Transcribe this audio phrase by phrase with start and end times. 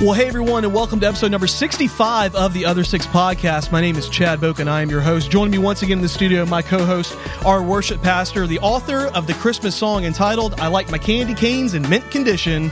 [0.00, 3.70] Well, hey everyone, and welcome to episode number 65 of the Other Six podcast.
[3.70, 5.30] My name is Chad Boke, and I am your host.
[5.30, 9.06] Joining me once again in the studio, my co host, our worship pastor, the author
[9.14, 12.70] of the Christmas song entitled I Like My Candy Canes in Mint Condition.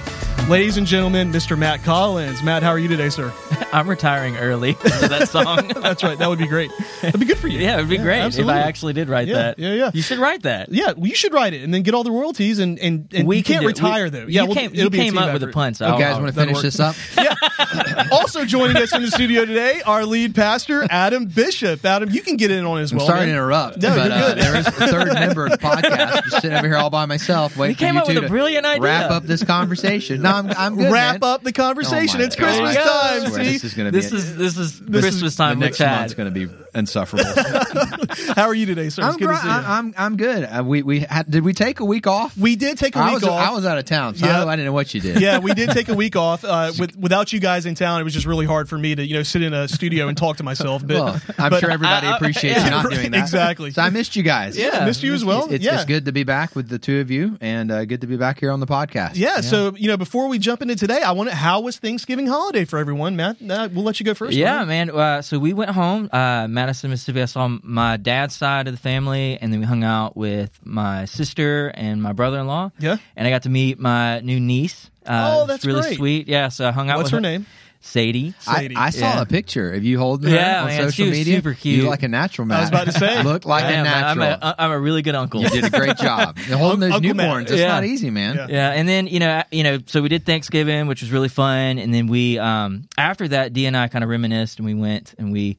[0.49, 1.57] Ladies and gentlemen, Mr.
[1.57, 2.43] Matt Collins.
[2.43, 3.33] Matt, how are you today, sir?
[3.73, 5.69] I'm retiring early that song.
[5.77, 6.19] That's right.
[6.19, 6.71] That would be great.
[7.01, 7.59] That'd be good for you.
[7.59, 8.53] yeah, it'd be great absolutely.
[8.53, 9.59] if I actually did write Yeah, that.
[9.59, 9.91] yeah, yeah.
[9.95, 10.71] You should write that.
[10.71, 13.27] Yeah, well, you should write it and then get all the royalties, and and, and
[13.27, 14.27] We you can can't do retire We- though.
[14.27, 15.55] Yeah, you well, came, it'll you be a came team up with a effort.
[15.55, 15.77] punch.
[15.77, 16.63] So You guys want to finish work.
[16.65, 16.97] this up?
[17.17, 18.09] yeah.
[18.13, 21.83] Also joining us in the studio today, our lead pastor, Adam Bishop.
[21.87, 23.07] Adam, you can get in on as I'm well.
[23.07, 23.29] sorry man.
[23.29, 24.39] to interrupt, No, but you're uh, good.
[24.43, 27.57] there is a third member of the podcast just sitting over here all by myself.
[27.57, 28.83] Waiting He came for you up with two a to brilliant idea.
[28.83, 30.21] Wrap up this conversation.
[30.33, 30.93] No, I'm, I'm good.
[30.93, 31.31] Wrap man.
[31.31, 32.21] up the conversation.
[32.21, 32.47] Oh it's God.
[32.47, 32.95] Christmas There you go.
[32.95, 33.45] I time.
[33.45, 34.01] See, this is going to be.
[34.01, 35.99] This is this is This is- Christmas time the with next Chad.
[36.01, 37.25] month's going to be insufferable.
[38.35, 39.03] how are you today, sir?
[39.03, 39.53] I'm, good gr- to see you.
[39.53, 40.45] I'm, I'm good.
[40.45, 42.37] Uh, we we had, did we take a week off?
[42.37, 43.41] we did take a week was off.
[43.49, 44.45] I was out of town, so Yeah.
[44.45, 45.21] I, I didn't know what you did.
[45.21, 46.45] yeah, we did take a week off.
[46.45, 49.05] Uh, with, without you guys in town, it was just really hard for me to
[49.05, 50.87] you know sit in a studio and talk to myself.
[50.87, 53.21] But, Well, I'm but sure everybody I- I- appreciates yeah, you not doing that.
[53.21, 53.71] exactly.
[53.71, 54.57] So I missed you guys.
[54.57, 55.51] Yeah, I missed you as well.
[55.51, 55.77] It's, yeah.
[55.77, 58.17] it's good to be back with the two of you, and uh, good to be
[58.17, 59.13] back here on the podcast.
[59.15, 61.37] Yeah, so you know, before we jump into today, I want to.
[61.37, 63.37] How was Thanksgiving holiday for everyone, Matt?
[63.43, 64.37] Uh, we'll let you go first.
[64.37, 64.67] Yeah, brother.
[64.67, 64.91] man.
[64.91, 67.23] Uh, so we went home, uh, Madison, Mississippi.
[67.23, 71.07] I saw my dad's side of the family, and then we hung out with my
[71.07, 72.71] sister and my brother-in-law.
[72.79, 72.99] Yeah.
[73.17, 74.89] and I got to meet my new niece.
[75.05, 75.97] Uh, Oh, that's really great.
[75.97, 76.29] sweet.
[76.29, 77.47] Yeah, so I hung out What's with her name?
[77.85, 78.33] Sadie.
[78.39, 78.77] Sadie.
[78.77, 79.23] I, I saw Yeah.
[79.23, 81.35] a picture of you holding her Yeah, on man, social she was media.
[81.39, 81.83] super cute.
[81.83, 82.59] You like a natural man.
[82.59, 83.23] I was about to say.
[83.25, 84.01] look like I a am, man.
[84.17, 84.25] natural.
[84.41, 85.43] I'm a, I'm a really good uncle.
[85.43, 86.37] you did a great job.
[86.37, 87.29] And holding those Uncle Matt.
[87.29, 87.67] newborns, it's Yeah.
[87.67, 88.37] not easy, man.
[88.37, 88.47] Yeah.
[88.49, 91.79] Yeah, and then you know, you know, so we did Thanksgiving, which was really fun,
[91.81, 95.15] and then we, um, after that, Dee and I kind of reminisced, and we went
[95.19, 95.59] and we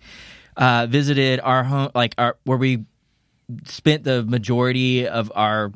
[0.57, 2.85] uh, visited our home, like our where we
[3.65, 5.71] spent the majority of our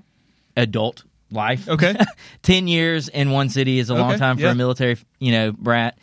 [0.56, 1.67] adult life.
[1.67, 1.95] Okay.
[2.42, 4.52] ten years in one city is a long time for yeah.
[4.52, 5.97] a military, you know, brat,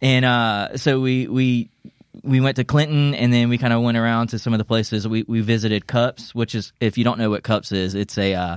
[0.00, 1.70] and uh, so we we.
[2.22, 4.64] We went to Clinton, and then we kind of went around to some of the
[4.64, 5.08] places.
[5.08, 8.34] We we visited Cups, which is if you don't know what Cups is, it's a
[8.34, 8.56] uh,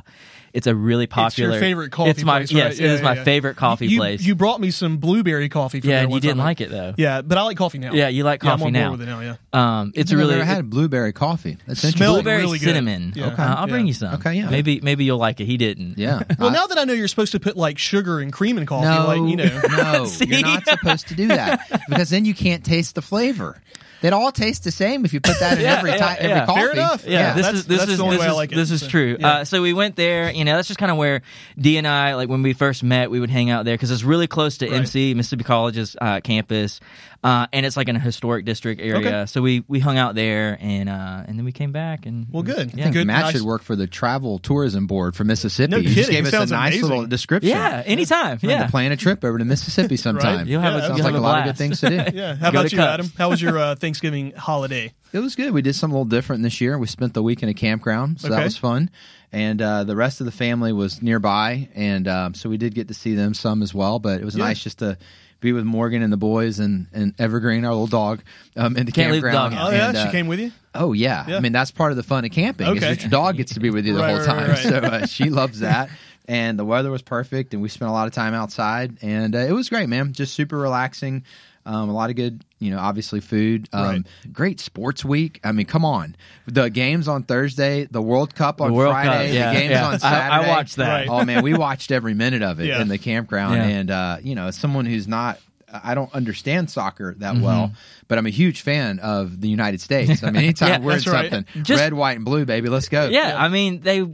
[0.53, 1.49] it's a really popular.
[1.49, 2.79] It's your favorite coffee It's my place, yes, right?
[2.79, 3.23] it is Yeah, my yeah, yeah.
[3.23, 4.21] favorite coffee you, place.
[4.21, 5.81] You brought me some blueberry coffee.
[5.81, 6.45] From yeah, there and you didn't time.
[6.45, 6.93] like it though.
[6.97, 7.91] Yeah, but I like coffee now.
[7.93, 8.87] Yeah, you like Yeah, I'm coffee on now.
[8.89, 9.19] board with it now.
[9.21, 9.35] Yeah.
[9.79, 11.57] Um, it's I've a really never had blueberry coffee.
[11.67, 12.03] That's interesting.
[12.03, 12.65] it blueberry really good.
[12.65, 13.13] cinnamon.
[13.15, 13.27] Yeah.
[13.27, 14.13] Uh, I'll bring you some.
[14.15, 14.49] Okay, yeah.
[14.49, 15.45] Maybe maybe you'll like it.
[15.45, 15.97] He didn't.
[15.97, 16.21] Yeah.
[16.39, 18.65] Well, I- now that I know you're supposed to put like sugar and cream in
[18.65, 22.33] coffee, no, like you know, no, you're not supposed to do that because then you
[22.33, 23.59] can't taste the flavor.
[24.03, 26.29] They'd all taste the same if you put that in Yeah, every yeah, ti- every
[26.29, 26.45] yeah.
[26.45, 26.59] coffee.
[26.61, 27.03] Fair enough.
[27.05, 28.51] Yeah, Yeah, this that's- is this that's is the only this way I is, like
[28.51, 28.55] it.
[28.55, 29.17] this is So, true.
[29.19, 29.27] yeah.
[29.27, 30.29] Uh, so we went there.
[30.29, 31.21] You know, that's just kind of where
[31.57, 34.03] D and I, like when we first met, we would hang out there because it's
[34.03, 34.75] really close to Right.
[34.81, 36.81] MC Mississippi College's uh, campus,
[37.23, 38.97] uh, and it's like in a historic district area.
[38.97, 39.25] Okay.
[39.27, 42.05] So we we hung out there, and uh, and then we came back.
[42.05, 42.73] And Well, good.
[42.75, 42.89] Yeah.
[42.91, 43.07] Good.
[43.07, 45.71] Matt nice- should work for the travel tourism board for Mississippi.
[45.71, 46.89] No you just gave It us a nice amazing.
[46.89, 47.49] little description.
[47.49, 48.39] Yeah, anytime.
[48.43, 48.65] We're Yeah.
[48.65, 50.37] to plan a trip over to Mississippi sometime.
[50.39, 50.47] Right.
[50.47, 51.95] You'll have Yeah, a, you'll Sounds have like a lot of good things to do.
[52.17, 52.35] Yeah.
[52.35, 52.93] How Go about you, Cups.
[52.93, 53.11] Adam?
[53.17, 54.93] How was your uh, Thanksgiving holiday?
[55.13, 55.53] It was good.
[55.53, 56.77] We did something a little different this year.
[56.77, 58.35] We spent the week in a campground, so Okay.
[58.37, 58.89] that was fun.
[59.31, 62.87] And uh, the rest of the family was nearby, and um, so we did get
[62.89, 63.97] to see them some as well.
[63.99, 64.45] But it was Yeah.
[64.45, 64.97] nice just to
[65.43, 68.23] be with Morgan and the boys and, and Evergreen, our little dog,
[68.57, 69.53] um, in the Can't leave the campground.
[69.55, 70.51] dog Oh yeah, And, she uh, came with you.
[70.73, 71.25] Oh yeah.
[71.27, 71.37] Yeah.
[71.37, 72.65] I mean that's part of the fun of camping.
[72.67, 72.79] Is Okay.
[72.95, 74.49] that your dog gets to be with you the Right, whole right, time.
[74.49, 74.57] right.
[74.59, 75.89] So uh, she loves that.
[76.25, 79.39] And the weather was perfect, and we spent a lot of time outside, and uh,
[79.39, 80.13] it was great, man.
[80.13, 81.25] Just super relaxing.
[81.65, 83.69] Um, a lot of good, you know, obviously food.
[83.71, 84.01] Um, Right.
[84.33, 85.39] Great sports week.
[85.43, 86.15] I mean, come on.
[86.45, 89.71] The games on Thursday, the World Cup on The World Cup, Friday, yeah, the games
[89.71, 89.87] yeah.
[89.87, 90.45] on Saturday.
[90.45, 91.07] I watched that.
[91.07, 91.09] Right.
[91.09, 92.81] Oh man, we watched every minute of it Yeah.
[92.81, 93.63] in the campground, Yeah.
[93.67, 95.39] and uh, you know, as someone who's not.
[95.85, 97.43] I don't understand soccer that Mm-hmm.
[97.43, 97.73] well,
[98.07, 100.21] but I'm a huge fan of the United States.
[100.21, 101.31] I mean, anytime Yeah, we're in that's right.
[101.31, 103.07] something, Just- red, white, and blue, baby, let's go.
[103.09, 104.05] Yeah, I mean they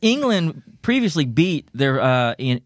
[0.00, 2.60] England previously beat their uh, in,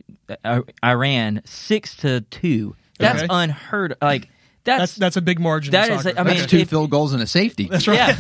[0.45, 2.77] uh, Iran six to two.
[2.99, 3.27] That's Okay.
[3.31, 3.97] unheard.
[4.01, 4.29] Like
[4.65, 5.71] That's that's that's a big margin.
[5.73, 6.19] that in is- soccer.
[6.19, 7.69] I mean, That's two if- field goals and a safety.
[7.71, 8.17] that's right.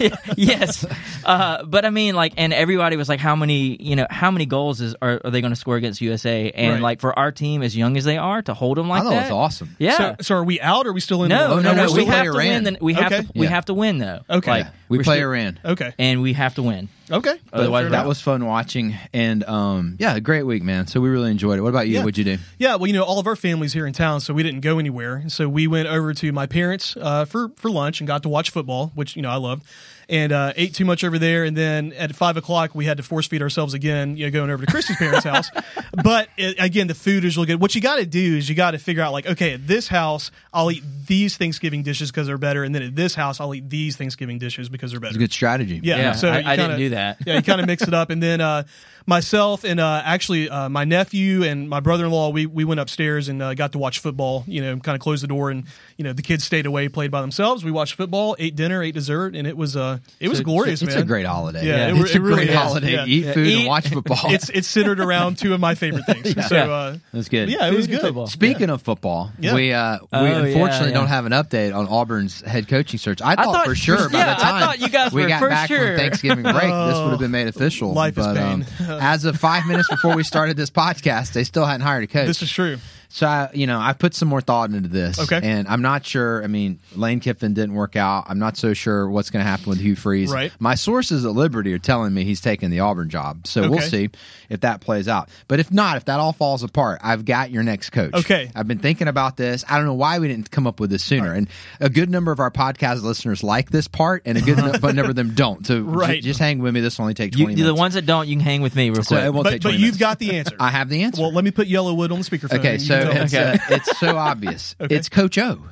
[0.00, 0.84] yeah, yes.
[1.24, 3.82] Uh, but I mean, like, and everybody was like, "How many?
[3.82, 6.74] You know, how many goals is are, are they going to score against USA?" And
[6.74, 6.82] Right.
[6.82, 9.10] like for our team, as young as they are, to hold them like I thought
[9.10, 9.76] that, it was awesome.
[9.78, 9.96] Yeah.
[9.96, 10.86] So, so are we out?
[10.86, 11.30] or Are we still in?
[11.30, 12.64] no, the no, no, no, we're We still have play to Iran.
[12.64, 12.74] win.
[12.74, 13.22] The, we have Okay.
[13.22, 13.28] to.
[13.34, 13.50] We Yeah.
[13.52, 14.20] have to win though.
[14.28, 14.50] Okay.
[14.50, 15.60] Like, We we're play still- Iran.
[15.64, 15.92] Okay.
[15.98, 16.88] and we have to win.
[17.10, 17.34] Okay.
[17.52, 20.86] Otherwise, that was fun watching, and um, yeah, a great week, man.
[20.86, 21.62] So we really enjoyed it.
[21.62, 21.94] What about you?
[21.96, 22.04] Yeah.
[22.04, 22.38] What'd you do?
[22.58, 24.78] Yeah, well, you know, all of our families here in town, so we didn't go
[24.78, 25.24] anywhere.
[25.28, 28.50] So we went over to my parents uh, for for lunch and got to watch
[28.50, 29.64] football, which you know I loved.
[30.10, 31.44] And uh, ate too much over there.
[31.44, 34.50] And then at five o'clock, we had to force feed ourselves again, you know, going
[34.50, 35.48] over to Christy's parents' house.
[36.04, 37.60] But it, again, the food is really good.
[37.60, 39.88] What you got to do is you got to figure out like, okay, at this
[39.88, 43.52] house, I'll eat these Thanksgiving dishes because they're better, and then at this house, I'll
[43.54, 45.10] eat these Thanksgiving dishes because they're better.
[45.10, 45.80] It's a good strategy.
[45.82, 47.18] Yeah, Yeah, so I- you I didn't kinda- do that.
[47.26, 48.62] Yeah, you kind of mix it up, and then uh,
[49.06, 53.42] myself and uh, actually uh, my nephew and my brother-in-law, we we went upstairs and
[53.42, 54.44] uh, got to watch football.
[54.46, 55.64] You know, kind of closed the door, and
[55.96, 57.64] you know the kids stayed away, played by themselves.
[57.64, 60.82] We watched football, ate dinner, ate dessert, and it was uh it was So- glorious,
[60.82, 61.02] It's man.
[61.02, 61.66] a great holiday.
[61.66, 62.56] Yeah, it it's it a really great is.
[62.56, 62.92] holiday.
[62.92, 63.04] Yeah.
[63.06, 64.18] Eat food Eat- and watch football.
[64.30, 66.34] It's it's centered around two of my favorite things.
[66.48, 67.48] So uh, That's good.
[67.48, 68.06] yeah, it was Food and good.
[68.08, 68.26] football.
[68.26, 69.54] Speaking of football, Yeah.
[69.54, 70.94] we uh, we Oh, unfortunately yeah.
[70.94, 73.20] don't have an update on Auburn's head coaching search.
[73.22, 75.28] I thought, thought- for sure by yeah, the I time thought you guys we were
[75.28, 75.86] got for back sure.
[75.88, 77.92] from Thanksgiving break, this would have been made official.
[77.92, 78.66] Life is but, pain.
[78.80, 82.06] Um, as of five minutes before we started this podcast, they still hadn't hired a
[82.06, 82.26] coach.
[82.26, 82.78] This is true.
[83.12, 85.18] So I, you know, I put some more thought into this.
[85.18, 85.40] Okay.
[85.42, 86.42] And I'm not sure.
[86.44, 88.26] I mean, Lane Kiffin didn't work out.
[88.28, 90.30] I'm not so sure what's going to happen with Hugh Freeze.
[90.32, 90.52] Right.
[90.60, 93.48] My sources at Liberty are telling me he's taking the Auburn job.
[93.48, 94.10] So we'll see
[94.48, 95.28] if that plays out.
[95.48, 98.14] But if not, if that all falls apart, I've got your next coach.
[98.14, 98.50] Okay.
[98.54, 99.64] I've been thinking about this.
[99.68, 101.32] I don't know why we didn't come up with this sooner.
[101.34, 101.48] And
[101.80, 104.94] a good number of our podcast listeners like this part, and a good nu- but
[104.94, 105.66] number of them don't.
[105.66, 106.80] So j- just hang with me.
[106.80, 108.90] This will only take You, 20 the ones that don't, you can hang with me
[108.90, 109.24] real so quick.
[109.24, 110.54] it won't But take but 20 you've got the answer.
[110.60, 111.22] I have the answer.
[111.22, 112.58] well, let me put Yellowwood on the speakerphone.
[112.60, 113.34] Okay, and you so it's.
[113.34, 113.52] Okay.
[113.52, 114.74] uh, it's so obvious.
[114.80, 114.94] Okay.
[114.96, 115.62] It's Coach O.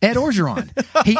[0.00, 0.68] Ed Orgeron.
[1.04, 1.16] He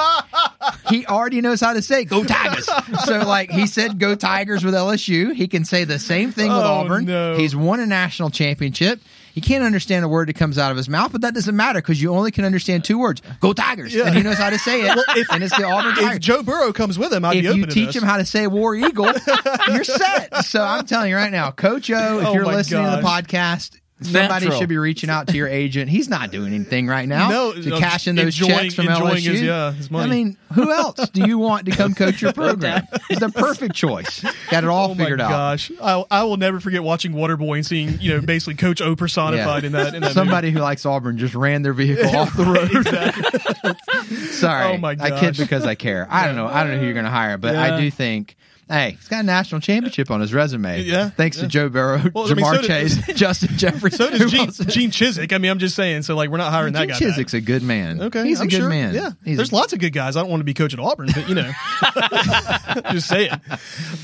[0.88, 2.68] he already knows how to say "Go Tigers."
[3.04, 5.32] So like he said "Go Tigers" with LSU.
[5.34, 7.04] He can say the same thing with Oh, Auburn.
[7.04, 7.36] no.
[7.36, 9.00] He's won a national championship.
[9.34, 11.78] He can't understand a word that comes out of his mouth, but that doesn't matter
[11.80, 14.06] because you only can understand two words: "Go Tigers," Yeah.
[14.06, 14.98] and he knows how to say it.
[15.30, 16.18] and it's the Auburn if Tigers.
[16.18, 19.06] Joe Burrow comes with him, I'd If you teach him how to say War Eagle,
[19.68, 20.44] you're set.
[20.44, 23.78] So I'm telling you right now, Coach O, if Oh you're listening to the podcast,
[24.04, 24.58] somebody Natural.
[24.60, 25.90] should be reaching out to your agent.
[25.90, 28.88] He's not doing anything right now No, to no, cash in those enjoying- checks from
[28.88, 29.30] enjoying LSU.
[29.32, 30.04] his- yeah, his money.
[30.10, 32.86] I mean, who else do you want to come coach your program?
[33.10, 34.22] It's the perfect choice.
[34.50, 35.30] Got it all figured out.
[35.32, 35.80] Oh my figured out.
[35.80, 38.94] gosh, I, I will never forget watching Waterboy and seeing you know basically Coach O
[38.96, 39.66] personified Yeah.
[39.66, 39.94] in that.
[39.94, 42.70] In that Somebody who likes Auburn just ran their vehicle off the road.
[42.74, 43.72] exactly.
[44.32, 45.20] Sorry, Oh my I gosh.
[45.20, 46.06] kid because I care.
[46.10, 46.46] I don't know.
[46.46, 48.36] I don't know who you're going to hire, but I do think.
[48.72, 50.80] Hey, he's got a national championship on his resume.
[50.82, 51.42] Yeah, Thanks yeah.
[51.42, 53.90] to Joe Burrow, Well, I mean, Ja'Marr so did- Chase, Justin Jefferson.
[53.98, 54.50] So does Gene?
[54.68, 55.32] Gene Chizik.
[55.32, 56.02] I mean, I'm just saying.
[56.02, 57.14] So like, we're not hiring that Gene guy.
[57.14, 57.42] Chizik's back.
[57.42, 58.00] a good man.
[58.00, 58.68] Okay, he's a I'm good sure.
[58.70, 58.94] man.
[58.94, 60.16] Yeah, He's there's a- lots of good guys.
[60.16, 61.50] I don't want to be coach at Auburn, but you know,
[62.92, 63.40] just say it.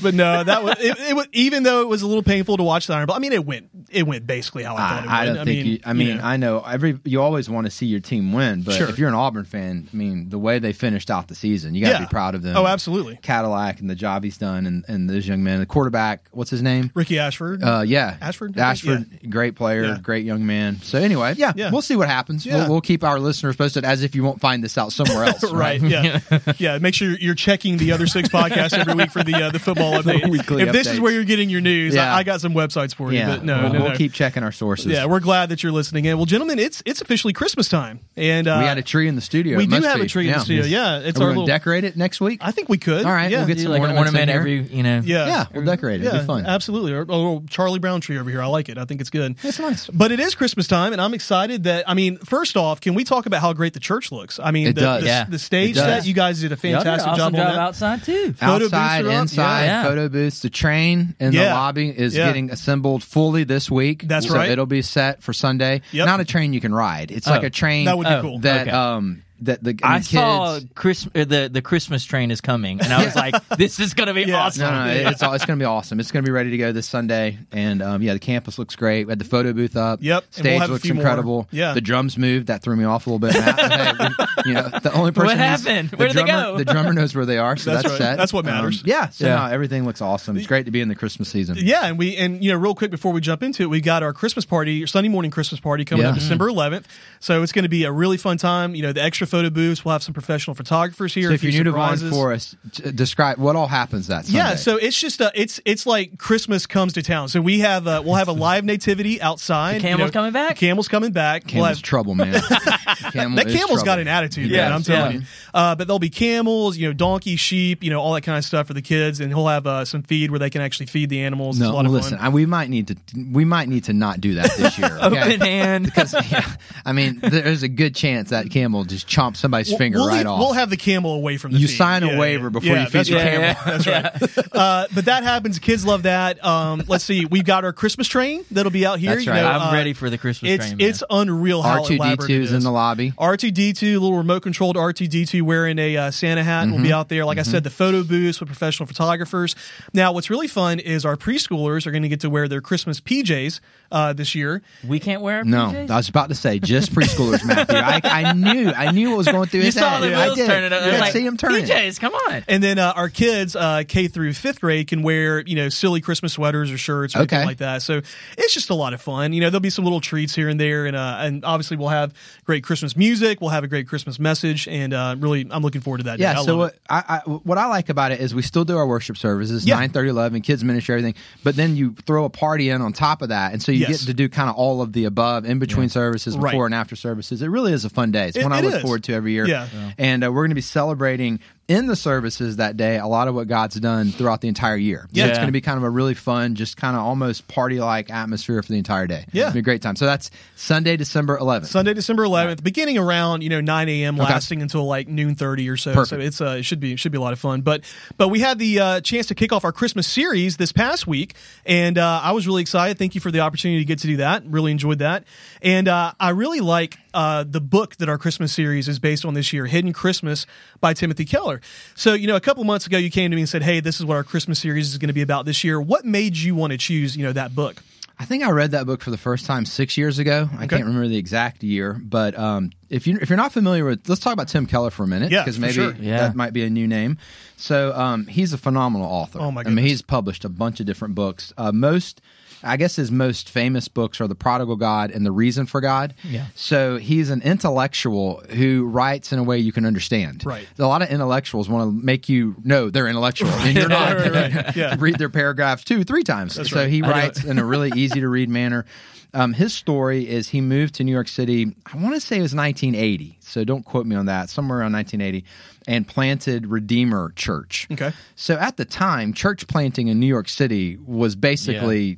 [0.01, 2.63] But no, that was it, it was even though it was a little painful to
[2.63, 3.15] watch the Iron Bowl.
[3.15, 5.09] I mean, it went it went basically how I thought it would.
[5.11, 5.79] I, I don't think you.
[5.85, 6.23] I mean, know.
[6.23, 6.99] I know every.
[7.05, 8.89] You always want to see your team win, but Sure.
[8.89, 11.81] if you're an Auburn fan, I mean, the way they finished out the season, you
[11.81, 11.99] got to Yeah.
[12.01, 12.55] be proud of them.
[12.57, 13.17] Oh, absolutely.
[13.21, 15.59] Cadillac and the job he's done, and, and those young men.
[15.59, 16.91] The quarterback, what's his name?
[16.93, 17.63] Ricky Ashford.
[17.63, 18.71] Uh, yeah, Ashford, I?
[18.71, 19.97] Ashford, great player, Yeah.
[20.01, 20.81] great young man.
[20.81, 21.71] So anyway, yeah, Yeah.
[21.71, 22.45] we'll see what happens.
[22.45, 22.57] Yeah.
[22.57, 25.43] We'll, we'll keep our listeners posted, as if you won't find this out somewhere else.
[25.59, 25.81] Right.
[25.81, 26.19] Yeah.
[26.57, 26.77] yeah.
[26.77, 29.93] Make sure you're checking the other six podcasts every week for the uh, the football
[30.01, 30.29] update.
[30.29, 32.13] weekly if this is where you're getting your news, Yeah.
[32.13, 33.17] I, I got some websites for you.
[33.19, 33.97] Yeah, But no, we'll, no, we'll no.
[33.97, 34.87] keep checking our sources.
[34.87, 36.17] yeah, we're glad that you're listening in.
[36.17, 39.21] Well, gentlemen, it's it's officially Christmas time, and uh, we had a tree in the
[39.21, 39.57] studio.
[39.57, 40.03] we It do have be.
[40.03, 40.65] a tree in the studio.
[40.65, 42.39] Yeah, it's Are we our gonna little- decorate it next week.
[42.43, 43.05] I think we could.
[43.05, 43.39] All right, yeah.
[43.39, 44.39] we'll get some like ornaments ornament here.
[44.39, 45.01] every, you know.
[45.03, 45.25] yeah.
[45.27, 46.07] Yeah, we'll decorate it.
[46.07, 46.45] It'll be fun.
[46.45, 46.93] absolutely.
[46.93, 48.41] Or, or Charlie Brown tree over here.
[48.41, 48.77] I like it.
[48.77, 49.35] I think it's good.
[49.43, 49.87] It's nice.
[49.87, 51.89] But it is Christmas time, and I'm excited that.
[51.89, 54.39] I mean, first off, can we talk about how great the church looks?
[54.39, 55.01] I mean, It the, does.
[55.01, 55.25] the, Yeah.
[55.29, 55.85] the stage It does.
[56.03, 56.05] set.
[56.05, 58.33] You guys did a Y'all fantastic awesome job on job outside too.
[58.33, 60.41] Photo outside, inside, photo booths.
[60.41, 64.03] The train in the lobby is getting assembled fully this week.
[64.07, 64.49] That's so right.
[64.49, 65.81] It'll be set for Sunday.
[65.91, 66.05] Yep.
[66.05, 67.11] Not a train you can ride.
[67.11, 67.47] It's like Oh.
[67.47, 68.21] a train That would be Oh.
[68.21, 68.39] cool.
[68.39, 68.71] that Okay.
[68.71, 70.71] um that the, and I the saw kids.
[70.75, 74.13] Chris, uh, the the Christmas train is coming, and I was like, "This is gonna
[74.13, 74.43] be Yeah.
[74.43, 75.99] awesome." No, no, it's all, it's going to be awesome.
[75.99, 78.75] It's going to be ready to go this Sunday, and um, yeah, the campus looks
[78.75, 79.05] great.
[79.07, 79.99] We had the photo booth up.
[80.01, 81.01] Yep, stage we'll looks few more.
[81.03, 81.47] incredible.
[81.51, 81.73] Yeah.
[81.73, 82.47] the drums moved.
[82.47, 83.33] That threw me off a little bit.
[83.33, 84.13] Matt.
[84.45, 85.89] You know, the only person What happened?
[85.89, 86.57] the Where did they go?
[86.57, 87.97] The drummer knows where they are, so That's that's, right.
[88.09, 88.17] set.
[88.17, 88.79] That's what matters.
[88.81, 89.35] Um, yeah, so Yeah.
[89.35, 90.37] no, everything looks awesome.
[90.37, 91.57] It's great to be in the Christmas season.
[91.59, 94.03] Yeah, and we and you know, real quick before we jump into it, we got
[94.03, 96.09] our Christmas party, Sunday morning Christmas party coming Yeah.
[96.09, 96.85] up December 11th.
[97.19, 98.75] So it's going to be a really fun time.
[98.75, 99.85] You know, the extra photo booths.
[99.85, 101.29] We'll have some professional photographers here.
[101.29, 102.17] So if few you knew to run surprises.
[102.17, 104.37] for us, t- describe what all happens that Sunday.
[104.39, 107.29] Yeah, so it's just uh, it's it's like Christmas comes to town.
[107.29, 109.75] So we have uh, we'll have a live nativity outside.
[109.75, 110.49] The camel's coming back?
[110.55, 111.43] The camel's coming back.
[111.45, 112.33] We'll Camel's have- trouble, man.
[113.13, 114.73] Camel that is camel's got an attitude, Yeah, man.
[114.73, 115.19] I'm telling yeah.
[115.19, 115.25] you.
[115.53, 118.43] Uh, but there'll be camels, you know, donkey, sheep, you know, all that kind of
[118.45, 121.09] stuff for the kids, and he'll have uh, some feed where they can actually feed
[121.09, 121.57] the animals.
[121.57, 122.25] it's No, a lot of listen, fun.
[122.25, 122.95] I, we might need to
[123.31, 124.89] we might need to not do that this year.
[125.09, 125.21] Okay?
[125.35, 125.85] Open hand.
[125.85, 126.45] because yeah,
[126.85, 130.27] I mean, there's a good chance that camel just chomps somebody's finger we'll, right leave-
[130.27, 130.39] off.
[130.39, 131.77] We'll have the camel away from the You feed.
[131.77, 132.49] sign a waiver yeah.
[132.49, 133.55] before Yeah, you feed that's your right.
[133.55, 133.55] camel.
[133.65, 134.45] That's right.
[134.59, 135.57] Uh, but that happens.
[135.59, 136.43] Kids love that.
[136.43, 137.23] Um, let's see.
[137.25, 139.11] We've got our Christmas train that'll be out here.
[139.11, 139.41] That's you right.
[139.41, 140.77] know, I'm uh, ready for the Christmas It's train.
[140.77, 140.89] man.
[140.89, 143.11] it's unreal R two D two is in the lobby.
[143.11, 146.83] R2D2, little remote controlled R2D2 wearing a uh, Santa hat will Mm-hmm.
[146.83, 147.23] be out there.
[147.25, 149.55] Like I said, the photo booths with professional photographers.
[149.93, 152.99] Now, what's really fun is our preschoolers are going to get to wear their Christmas
[152.99, 153.59] PJs
[153.91, 154.61] uh, this year.
[154.87, 155.89] We can't wear No, PJs?
[155.89, 157.77] I was about to say just preschoolers, Matthew.
[157.77, 160.03] I, I knew, I knew what was going through You his saw head.
[160.03, 160.47] the I did.
[160.47, 160.71] turning.
[160.71, 161.65] You I was could like, see him turning.
[161.65, 162.43] PJs, come on.
[162.47, 166.01] And then uh, our kids, uh, K through fifth grade, can wear you know silly
[166.01, 167.81] Christmas sweaters or shirts or anything like that.
[167.81, 168.01] So
[168.37, 169.33] it's just a lot of fun.
[169.33, 171.89] You know, there'll be some little treats here and there, and uh, and obviously we'll
[171.89, 172.13] have
[172.45, 173.41] great Christmas music.
[173.41, 176.19] We'll have a great Christmas message, and uh, really, I'm looking forward to that.
[176.19, 176.39] Yeah.
[176.39, 176.75] I So what.
[176.89, 179.75] I, I what I like about it is we still do our worship services, Yeah.
[179.75, 181.15] nine thirty, eleven, kids ministry, everything.
[181.43, 183.89] But then you throw a party in on top of that, and so you Yes.
[184.01, 186.65] get to do kind of all of the above in between services, before Right.
[186.67, 187.41] and after services.
[187.41, 188.27] It really is a fun day.
[188.27, 188.81] It's It- one I look is.
[188.81, 189.47] forward to every year.
[189.47, 189.67] Yeah.
[189.73, 189.91] Yeah.
[189.97, 193.35] And uh, we're going to be celebrating in the services that day a lot of
[193.35, 195.03] what God's done throughout the entire year.
[195.03, 195.27] So Yeah.
[195.27, 198.09] it's going to be kind of a really fun, just kind of almost party like
[198.09, 199.25] atmosphere for the entire day.
[199.31, 199.45] Yeah.
[199.45, 199.95] It's be a great time.
[199.95, 201.67] So that's Sunday, December 11th.
[201.67, 204.19] Sunday, December 11th, beginning around you know 9 a.m.
[204.19, 204.29] Okay.
[204.29, 205.93] lasting until like noon 30 or so.
[205.93, 206.21] Perfect.
[206.21, 207.61] So it's uh, it should be should be a lot of fun.
[207.61, 207.83] But
[208.17, 211.35] but we had the uh, chance to kick off our Christmas series this past week,
[211.67, 212.97] and uh, I was really excited.
[212.97, 214.43] Thank you for the opportunity to get to do that.
[214.47, 215.25] Really enjoyed that,
[215.61, 219.33] and uh, I really like uh, the book that our Christmas series is based on
[219.33, 220.45] this year, Hidden Christmas
[220.79, 221.61] by Timothy Keller.
[221.95, 223.99] So you know, a couple months ago, you came to me and said, "Hey, this
[223.99, 226.55] is what our Christmas series is going to be about this year." What made you
[226.55, 227.81] want to choose you know that book?
[228.21, 230.49] I think I read that book for the first time six years ago.
[230.57, 234.09] I can't remember the exact year, but um, if you if you're not familiar with,
[234.09, 235.95] let's talk about Tim Keller for a minute, Yeah, because for maybe sure.
[235.97, 236.17] Yeah.
[236.17, 237.17] that might be a new name.
[237.55, 239.39] So um, he's a phenomenal author.
[239.39, 241.53] Oh, my I mean, he's published a bunch of different books.
[241.57, 242.19] Uh, most,
[242.63, 246.13] I guess, his most famous books are The Prodigal God and The Reason for God.
[246.23, 246.45] Yeah.
[246.55, 250.45] So he's an intellectual who writes in a way you can understand.
[250.45, 250.67] Right.
[250.77, 254.15] A lot of intellectuals want to make you know they're intellectual, and you're not.
[254.15, 254.75] Right, right, right.
[254.75, 254.95] Yeah.
[254.99, 256.55] Read their paragraphs two, three times.
[256.69, 256.89] so right.
[256.89, 258.85] he writes in a really easy to read manner.
[259.33, 261.75] Um, his story is he moved to New York City.
[261.85, 264.49] I want to say it was 1980, so don't quote me on that.
[264.49, 265.45] Somewhere around 1980,
[265.87, 267.87] and planted Redeemer Church.
[267.91, 268.11] Okay.
[268.35, 272.17] So at the time, church planting in New York City was basically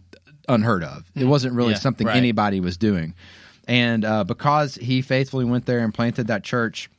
[0.52, 1.06] unheard of.
[1.16, 2.16] It wasn't really Yeah, something right.
[2.18, 3.14] anybody was doing,
[3.68, 6.90] and uh, because he faithfully went there and planted that church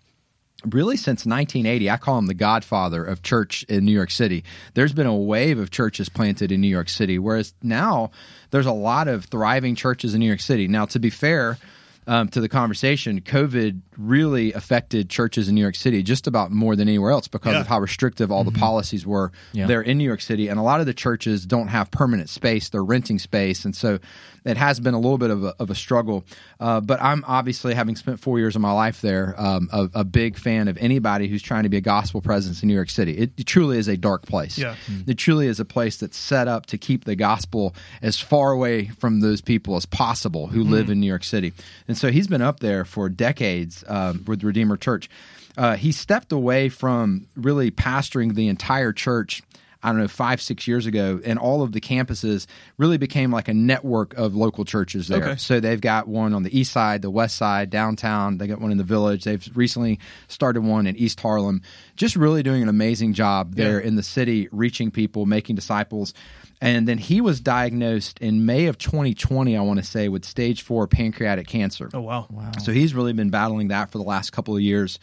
[0.67, 4.45] really since 1980 i call him the godfather of church in new york city
[4.75, 8.13] there's been a wave of churches planted in new york city whereas now
[8.53, 11.59] there's a lot of thriving churches in new york city now to be fair
[12.07, 16.77] um, to the conversation covid really affected churches in new york city just about more
[16.77, 17.61] than anywhere else because Yeah.
[17.61, 19.67] of how restrictive all the policies were Yeah.
[19.67, 20.49] there in new york city.
[20.49, 22.69] And a lot of the churches don't have permanent space.
[22.71, 23.65] They're renting space.
[23.65, 23.99] And so
[24.45, 26.25] it has been a little bit of a, of a struggle.
[26.59, 30.05] Uh, but i'm obviously having spent four years of my life there um, a, a
[30.05, 33.13] big fan of anybody who's trying to be a gospel presence in new york city.
[33.19, 34.59] It, it truly is a dark place.
[34.59, 34.75] Yeah.
[35.07, 38.87] it truly is a place that's set up to keep the gospel as far away
[38.89, 41.53] from those people as possible who live in new york city.
[41.89, 45.09] And so he's been up there for decades um, with redeemer church.
[45.57, 49.43] Uh, he stepped away from really pastoring the entire church
[49.83, 52.47] I don't know, five, six years ago, and all of the campuses
[52.79, 55.23] really became like a network of local churches there.
[55.25, 55.37] Okay.
[55.37, 58.39] So they've got one on the east side, the west side, downtown.
[58.39, 59.25] They got one in the village.
[59.25, 59.99] They've recently
[60.29, 61.63] started one in East Harlem.
[61.97, 63.89] Just really doing an amazing job there Yeah.
[63.89, 66.15] in the city, reaching people, making disciples.
[66.61, 70.63] And then he was diagnosed in May of 2020, I want to say, with stage
[70.63, 71.91] four pancreatic cancer.
[71.93, 72.53] Oh wow, wow.
[72.63, 75.01] So he's really been battling that for the last couple of years,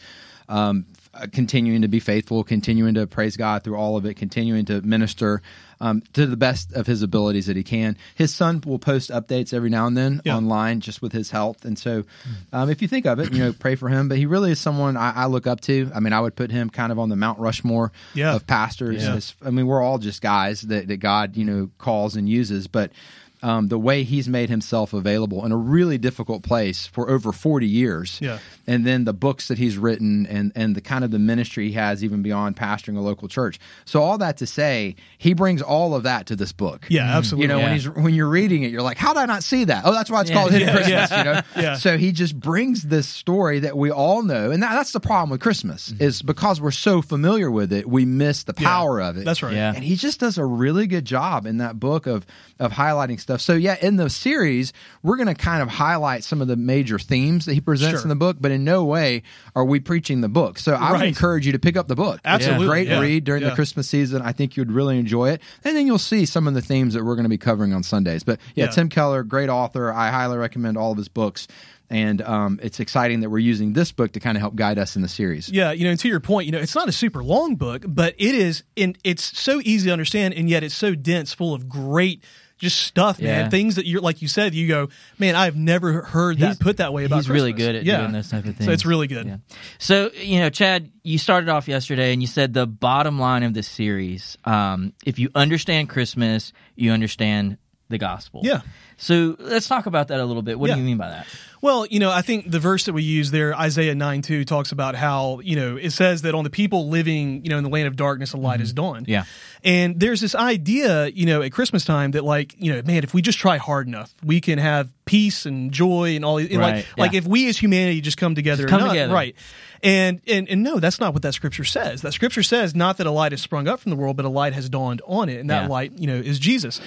[0.48, 4.14] um, f- uh, continuing to be faithful, continuing to praise God through all of it,
[4.14, 5.42] continuing to minister
[5.80, 7.96] um, to the best of his abilities that he can.
[8.14, 10.36] His son will post updates every now and then Yeah.
[10.36, 11.64] online just with his health.
[11.64, 12.04] And so
[12.52, 14.08] um, if you think of it, you know, pray for him.
[14.08, 15.90] But he really is someone I, I look up to.
[15.94, 18.34] I mean, I would put him kind of on the Mount Rushmore Yeah.
[18.36, 19.02] of pastors.
[19.02, 19.18] Yeah.
[19.48, 22.66] I mean, we're all just guys that, that God, you know, calls and uses.
[22.68, 22.92] But
[23.42, 27.66] um, the way he's made himself available in a really difficult place for over 40
[27.66, 28.18] years.
[28.20, 28.38] Yeah.
[28.66, 31.72] And then the books that he's written and, and the kind of the ministry he
[31.72, 33.58] has even beyond pastoring a local church.
[33.86, 36.86] So all that to say, he brings all of that to this book.
[36.90, 37.44] Yeah, absolutely.
[37.44, 39.64] You know, when he's when you're reading it, you're like, how did I not see
[39.64, 39.82] that?
[39.86, 40.36] Oh, that's why it's Yeah.
[40.36, 41.10] called Hidden Yeah, Christmas.
[41.10, 41.18] yeah.
[41.18, 41.74] You know, Yeah.
[41.76, 45.30] So he just brings this story that we all know, and that, that's the problem
[45.30, 48.68] with Christmas is because we're so familiar with it, we miss the Yeah.
[48.68, 49.24] power of it.
[49.24, 49.54] That's right.
[49.54, 49.72] Yeah.
[49.74, 52.26] And he just does a really good job in that book of
[52.58, 53.29] of highlighting stuff.
[53.38, 54.72] So yeah, in the series,
[55.02, 58.02] we're going to kind of highlight some of the major themes that he presents Sure.
[58.02, 59.22] in the book, but in no way
[59.54, 60.58] are we preaching the book.
[60.58, 62.20] So I would encourage you to pick up the book.
[62.24, 63.00] Absolutely, a great yeah.
[63.00, 63.50] read during Yeah.
[63.50, 64.22] the Christmas season.
[64.22, 65.42] I think you'd really enjoy it.
[65.64, 67.82] And then you'll see some of the themes that we're going to be covering on
[67.82, 68.22] Sundays.
[68.22, 68.70] But yeah, Yeah.
[68.70, 69.92] Tim Keller, great author.
[69.92, 71.46] I highly recommend all of his books.
[71.92, 74.94] And um, it's exciting that we're using this book to kind of help guide us
[74.94, 75.48] in the series.
[75.48, 77.84] Yeah, you know, and to your point, you know, it's not a super long book,
[77.84, 81.52] but it is, and it's so easy to understand, and yet it's so dense, full
[81.52, 82.22] of great
[82.60, 83.50] just stuff, man.
[83.50, 86.76] Things that you're like you said, you go, man, I've never heard that He's- put
[86.76, 87.16] that way about.
[87.16, 88.00] he's really good at yeah.
[88.00, 88.66] doing those type of things.
[88.66, 89.26] So it's really good.
[89.26, 89.36] Yeah.
[89.78, 93.54] So you know, Chad, you started off yesterday, and you said the bottom line of
[93.54, 97.56] this series: um, if you understand Christmas, you understand
[97.90, 98.40] the gospel.
[98.44, 98.62] Yeah.
[98.96, 100.58] So let's talk about that a little bit.
[100.58, 100.74] What Yeah.
[100.76, 101.26] do you mean by that?
[101.62, 104.72] Well, you know, I think the verse that we use there, Isaiah 9 2, talks
[104.72, 107.68] about how, you know, it says that on the people living, you know, in the
[107.70, 109.02] land of darkness, a light has dawned.
[109.06, 109.12] Mm-hmm.
[109.12, 109.24] Yeah.
[109.62, 113.12] And there's this idea, you know, at Christmas time that, like, you know, man, if
[113.12, 116.38] we just try hard enough, we can have peace and joy and all.
[116.38, 117.02] And Right, like, yeah.
[117.02, 119.12] like if we as humanity just come together, Just come enough- together.
[119.14, 119.34] right?
[119.82, 122.02] And, and and no, that's not what that scripture says.
[122.02, 124.28] That scripture says not that a light has sprung up from the world, but a
[124.30, 125.68] light has dawned on it, and that Yeah.
[125.68, 126.80] light, you know, is Jesus.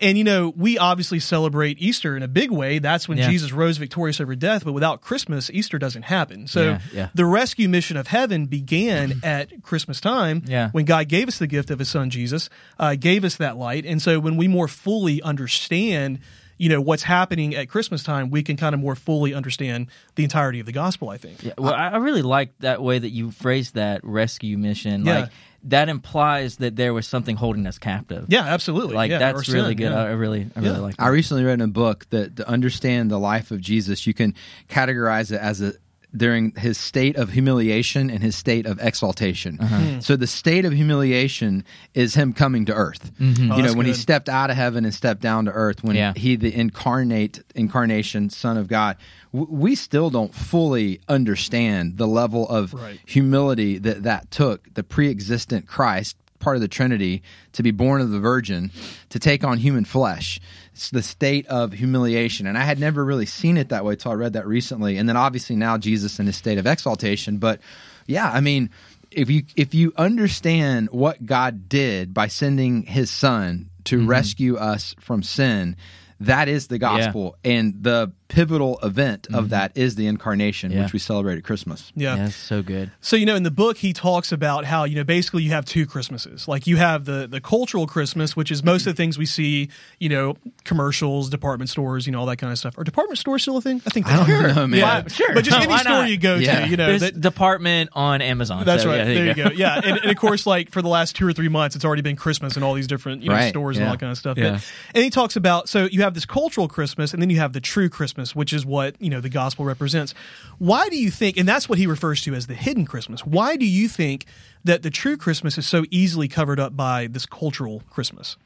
[0.00, 2.78] And you know, we obviously celebrate Easter in a big way.
[2.78, 3.30] That's when Yeah.
[3.30, 4.64] Jesus rose victorious over death.
[4.64, 6.46] But without Christmas, Easter doesn't happen.
[6.46, 7.08] So Yeah, yeah.
[7.14, 10.70] the rescue mission of heaven began at Christmas time Yeah.
[10.70, 12.48] when God gave us the gift of His Son Jesus,
[12.78, 13.84] uh, gave us that light.
[13.86, 16.18] And so when we more fully understand,
[16.58, 20.24] you know, what's happening at Christmas time, we can kind of more fully understand the
[20.24, 21.08] entirety of the gospel.
[21.10, 21.42] I think.
[21.42, 25.04] Yeah, well, I I really like that way that you phrased that rescue mission.
[25.04, 25.20] Yeah.
[25.20, 25.30] Like
[25.66, 28.26] that implies that there was something holding us captive.
[28.28, 28.94] Yeah, absolutely.
[28.94, 29.92] Like Yeah, that's really sin, good.
[29.92, 30.02] yeah.
[30.02, 30.96] I I really, I really like.
[30.98, 31.02] That.
[31.04, 34.34] I recently read in a book that to understand the life of Jesus, you can
[34.68, 35.72] categorize it as a
[36.16, 39.58] during his state of humiliation and his state of exaltation.
[39.60, 39.76] Uh-huh.
[39.78, 40.00] Hmm.
[40.00, 43.10] So the state of humiliation is him coming to earth.
[43.18, 43.50] Mm-hmm.
[43.52, 45.82] Oh, you know, that's when he stepped out of heaven and stepped down to earth,
[45.82, 46.12] when Yeah.
[46.14, 48.96] he the incarnate incarnation son of God,
[49.32, 53.00] w- we still don't fully understand the level of Right.
[53.06, 57.22] humility that that took the pre-existent Christ part of the Trinity
[57.52, 58.70] to be born of the Virgin
[59.08, 60.38] to take on human flesh.
[60.74, 64.12] It's the state of humiliation, and I had never really seen it that way until
[64.12, 64.98] I read that recently.
[64.98, 67.38] And then obviously now Jesus in his state of exaltation.
[67.38, 67.60] But
[68.06, 68.70] yeah, I mean,
[69.10, 74.08] if you if you understand what God did by sending His Son to mm-hmm.
[74.08, 75.76] rescue us from sin.
[76.20, 79.46] That is the gospel, and the pivotal event of mm-hmm.
[79.48, 80.82] that is the incarnation, Yeah.
[80.84, 81.92] which we celebrate at Christmas.
[81.94, 82.16] Yeah.
[82.16, 82.90] Yeah, it's so good.
[83.00, 85.64] So you know, in the book, he talks about how you know basically you have
[85.64, 86.48] two Christmases.
[86.48, 89.68] Like you have the the cultural Christmas, which is most of the things we see.
[89.98, 92.76] You know, commercials, department stores, you know, all that kind of stuff.
[92.78, 93.80] Are department stores still a thing?
[93.86, 94.54] I think they I don't are.
[94.54, 94.80] know, man.
[94.80, 95.34] Yeah, Why- sure.
[95.34, 96.10] But just any store not?
[96.10, 96.60] you go Yeah.
[96.64, 98.64] to, you know, There's that, department on Amazon.
[98.64, 98.98] that's so, right.
[98.98, 99.50] yeah, there, you go.
[99.54, 102.02] Yeah, and, and of course, like for the last two or three months, it's already
[102.02, 104.18] been Christmas and all these different you know Right, stores and all that kind of
[104.18, 104.36] stuff.
[104.38, 104.52] Yeah.
[104.52, 107.52] But, and he talks about so you have this cultural Christmas, and then you have
[107.52, 110.14] the true Christmas, which is what you know the gospel represents.
[110.58, 111.36] Why do you think?
[111.36, 113.26] And that's what he refers to as the hidden Christmas.
[113.26, 114.26] Why do you think
[114.62, 118.36] that the true Christmas is so easily covered up by this cultural Christmas?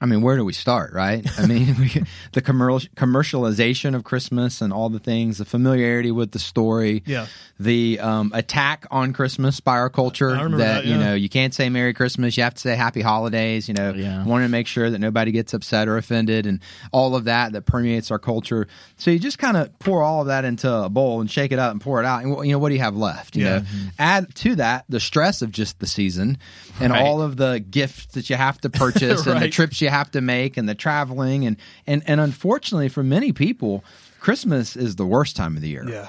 [0.00, 1.26] I mean, where do we start, right?
[1.38, 6.32] I mean, we, the commercial, commercialization of Christmas and all the things, the familiarity with
[6.32, 7.26] the story, Yeah.
[7.58, 10.30] the um, attack on Christmas by our culture.
[10.30, 13.00] I remember that, you know, you can't say Merry Christmas, you have to say Happy
[13.00, 13.68] Holidays.
[13.68, 14.24] You know, Yeah.
[14.24, 16.60] wanting to make sure that nobody gets upset or offended, and
[16.92, 18.66] all of that that permeates our culture.
[18.98, 21.58] So you just kind of pour all of that into a bowl and shake it
[21.58, 23.34] up and pour it out, and you know, what do you have left?
[23.36, 23.58] You Yeah.
[23.60, 23.64] know,
[23.98, 26.36] add to that the stress of just the season
[26.80, 27.02] and Right.
[27.02, 30.20] all of the gifts that you have to purchase and the trips you have to
[30.20, 33.84] make and the traveling and and and unfortunately for many people
[34.18, 35.88] Christmas is the worst time of the year.
[35.88, 36.08] Yeah.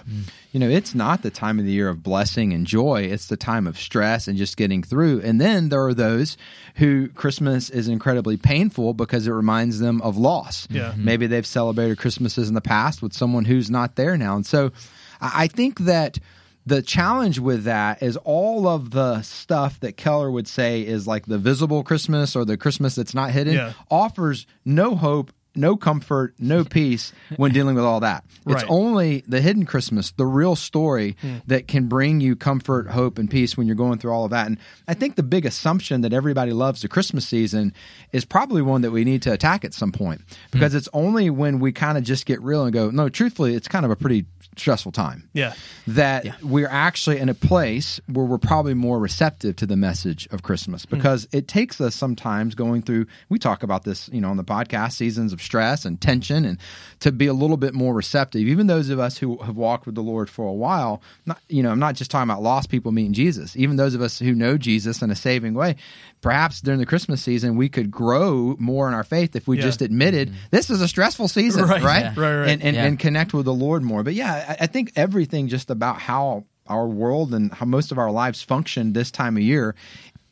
[0.52, 3.02] You know, it's not the time of the year of blessing and joy.
[3.04, 5.22] It's the time of stress and just getting through.
[5.22, 6.36] And then there are those
[6.76, 10.68] who Christmas is incredibly painful because it reminds them of loss.
[10.72, 10.94] Yeah.
[10.94, 11.04] Mhm.
[11.04, 14.36] Maybe they've celebrated Christmases in the past with someone who's not there now.
[14.36, 14.72] And so
[15.22, 16.18] I I think that
[16.68, 21.26] the challenge with that is all of the stuff that Keller would say is like
[21.26, 23.74] the visible Christmas or the Christmas that's not hidden Yeah.
[23.90, 28.24] offers no hope, no comfort, no peace when dealing with all that.
[28.46, 31.38] It's only the hidden Christmas, the real story hmm.
[31.48, 34.48] that can bring you comfort, hope, and peace when you're going through all of that.
[34.48, 37.74] And I think the big assumption that everybody loves the Christmas season
[38.14, 40.22] is probably one that we need to attack at some point.
[40.22, 40.36] Hmm.
[40.52, 43.68] Because it's only when we kind of just get real and go, no, truthfully, it's
[43.68, 45.30] kind of a pretty stressful time.
[45.34, 45.54] Yeah.
[45.88, 50.44] that we're actually in a place where we're probably more receptive to the message of
[50.44, 50.86] Christmas.
[50.86, 50.96] Hmm.
[50.96, 54.44] Because it takes us sometimes going through we talk about this, you know, on the
[54.44, 56.58] podcast seasons of stress and tension and
[57.00, 58.42] to be a little bit more receptive.
[58.42, 61.64] Even those of us who have walked with the Lord for a while, not you
[61.64, 63.56] know, I'm not just talking about lost people meeting Jesus.
[63.58, 65.78] Even those of us who know Jesus in a saving way,
[66.22, 69.64] perhaps during the Christmas season we could grow more in our faith if we Yeah.
[69.64, 70.38] just admitted mm-hmm.
[70.52, 71.82] this is a stressful season, Right.
[71.82, 72.04] right?
[72.04, 72.14] Yeah.
[72.16, 72.50] Right, right.
[72.50, 72.86] And and, Yeah.
[72.86, 74.04] and connect with the Lord more.
[74.04, 77.98] But yeah, I, I think everything just about how our world and how most of
[77.98, 79.74] our lives function this time of year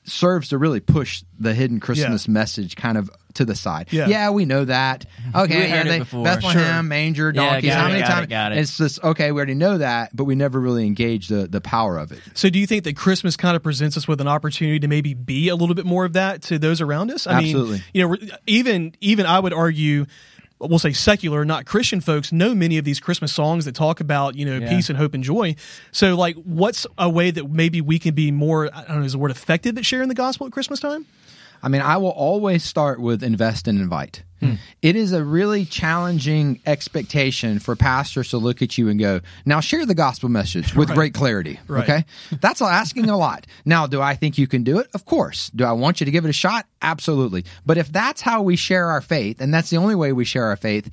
[0.06, 3.88] serves to really push the hidden Christmas message kind of to the side.
[3.92, 4.08] Yeah.
[4.08, 5.06] yeah we know that.
[5.36, 6.24] Okay, We heard yeah, it before.
[6.24, 6.84] Bethlehem, Sure.
[6.84, 7.70] manger, Yeah, donkeys.
[7.72, 8.28] got How it, many got it, times?
[8.28, 8.58] got it.
[8.60, 9.32] It's just okay.
[9.34, 12.20] We already know that, but we never really engage the the power of it.
[12.34, 15.14] So, do you think that Christmas kind of presents us with an opportunity to maybe
[15.14, 17.28] be a little bit more of that to those around us?
[17.28, 17.74] I Absolutely.
[17.74, 18.16] mean, you know,
[18.48, 20.06] even even I would argue,
[20.60, 24.36] we'll say secular, not Christian folks, know many of these Christmas songs that talk about
[24.36, 24.70] you know Yeah.
[24.70, 25.56] peace and hope and joy.
[25.92, 28.70] So, like, what's a way that maybe we can be more?
[28.74, 31.06] I don't know, is the word effective at sharing the gospel at Christmas time?
[31.66, 34.22] I mean, I will always start with invest and invite.
[34.40, 34.54] Hmm.
[34.84, 39.62] It is a really challenging expectation for pastors to look at you and go, now
[39.62, 41.60] share the gospel message with great clarity.
[41.68, 41.84] Right.
[41.84, 42.06] Okay.
[42.40, 43.48] That's asking a lot.
[43.66, 44.88] Now, do I think you can do it?
[44.94, 45.50] Of course.
[45.56, 46.68] Do I want you to give it a shot?
[46.84, 47.46] Absolutely.
[47.66, 50.46] But if that's how we share our faith, and that's the only way we share
[50.46, 50.92] our faith,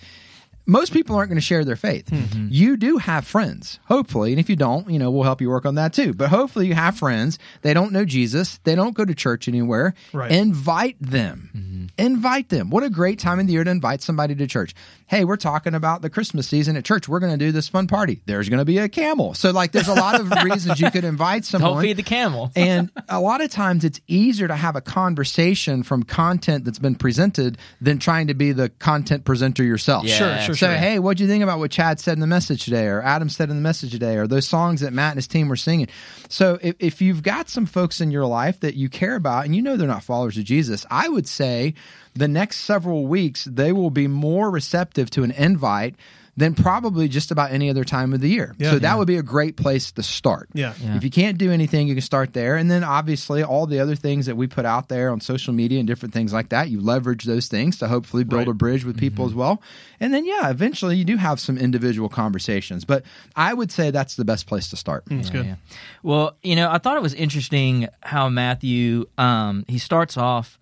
[0.66, 2.07] most people aren't going to share their faith.
[2.07, 2.48] Mm-hmm.
[2.51, 5.66] You do have friends, hopefully, and if you don't, you know, we'll help you work
[5.66, 6.14] on that too.
[6.14, 7.38] But hopefully, you have friends.
[7.62, 8.59] They don't know Jesus.
[8.64, 9.94] They don't go to church anywhere.
[10.12, 10.31] Right.
[10.31, 11.90] Invite them.
[11.98, 12.70] Invite them.
[12.70, 14.75] What a great time of the year to invite somebody to church.
[15.07, 17.09] Hey, we're talking about the Christmas season at church.
[17.09, 18.22] We're going to do this fun party.
[18.25, 19.35] There's going to be a camel.
[19.35, 21.75] So, like, there's a lot of reasons you could invite someone.
[21.75, 22.51] Don't feed the camel.
[22.57, 26.94] and a lot of times it's easier to have a conversation from content that's been
[26.94, 30.05] presented than trying to be the content presenter yourself.
[30.05, 30.16] Yeah.
[30.16, 30.77] Sure, sure, So, sure.
[30.77, 33.51] hey, what'd you think about what Chad said in the message today, or Adam said
[33.51, 35.88] in the message today, or those songs that Matt and his team were singing?
[36.29, 39.55] So, if, if you've got some folks in your life that you care about and
[39.55, 41.75] you know they're not followers of Jesus, I would say
[42.15, 45.97] the next several weeks they will be more receptive to an invite
[46.35, 48.55] than probably just about any other time of the year.
[48.59, 48.71] Yeah.
[48.71, 48.95] so that Yeah.
[48.97, 50.49] would be a great place to start.
[50.55, 50.73] Yeah.
[50.83, 50.97] Yeah.
[50.97, 52.57] If you can't do anything, you can start there.
[52.57, 55.79] And then obviously all the other things that we put out there on social media
[55.79, 58.49] and different things like that, you leverage those things to hopefully build Right.
[58.49, 59.61] a bridge with people as well.
[60.01, 62.87] And then yeah, eventually you do have some individual conversations.
[62.87, 63.05] But
[63.37, 65.05] I would say that's the best place to start.
[65.09, 65.45] That's good.
[65.45, 65.57] Yeah.
[66.03, 70.59] Well, you know, I thought it was interesting how Matthew um, he starts off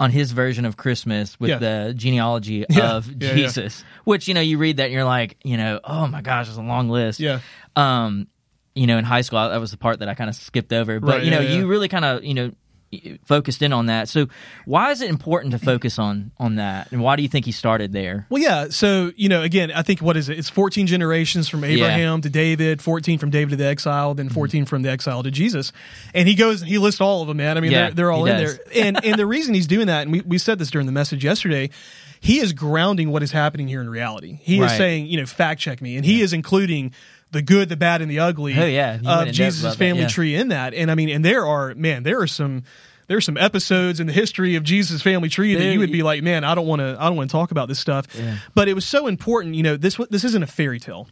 [0.00, 1.58] on his version of Christmas with Yeah.
[1.58, 2.92] the genealogy Yeah.
[2.94, 3.34] of Yeah.
[3.34, 6.48] Jesus, which you know you read that and you're like, you know, oh my gosh,
[6.48, 7.20] it's a long list.
[7.20, 7.40] Yeah.
[7.76, 8.26] Um,
[8.74, 10.98] you know, in high school, that was the part that I kind of skipped over,
[11.00, 12.52] but Right, you know, you really kind of you know
[13.24, 14.08] focused in on that.
[14.08, 14.26] So,
[14.64, 17.52] why is it important to focus on on that, and why do you think he
[17.52, 18.26] started there?
[18.28, 18.68] Well, yeah.
[18.70, 20.38] So you know, again, I think what is it?
[20.38, 24.34] It's 14 generations from Abraham to David, 14 from David to the exile, then mm-hmm.
[24.34, 25.72] 14 from the exile to Jesus,
[26.14, 27.36] and he goes and he lists all of them.
[27.36, 28.58] Man, I mean, Yeah, they're, they're all in does.
[28.58, 28.86] there.
[28.86, 31.24] And and the reason he's doing that, and we, we said this during the message
[31.24, 31.70] yesterday,
[32.20, 34.38] he is grounding what is happening here in reality.
[34.42, 36.92] He is saying, you know, fact check me, and he is including
[37.32, 38.98] the good, the bad, and the ugly Oh, yeah.
[38.98, 40.08] He went in of Jesus' family yeah.
[40.08, 40.74] tree in that.
[40.74, 42.64] And I mean, and there are man, there are some.
[43.06, 46.04] There are some episodes in the history of Jesus' family tree that you would be
[46.04, 48.06] like, man, I don't want to, I don't want to talk about this stuff.
[48.16, 48.36] Yeah.
[48.54, 49.76] But it was so important, you know.
[49.76, 51.08] This this isn't a fairy tale,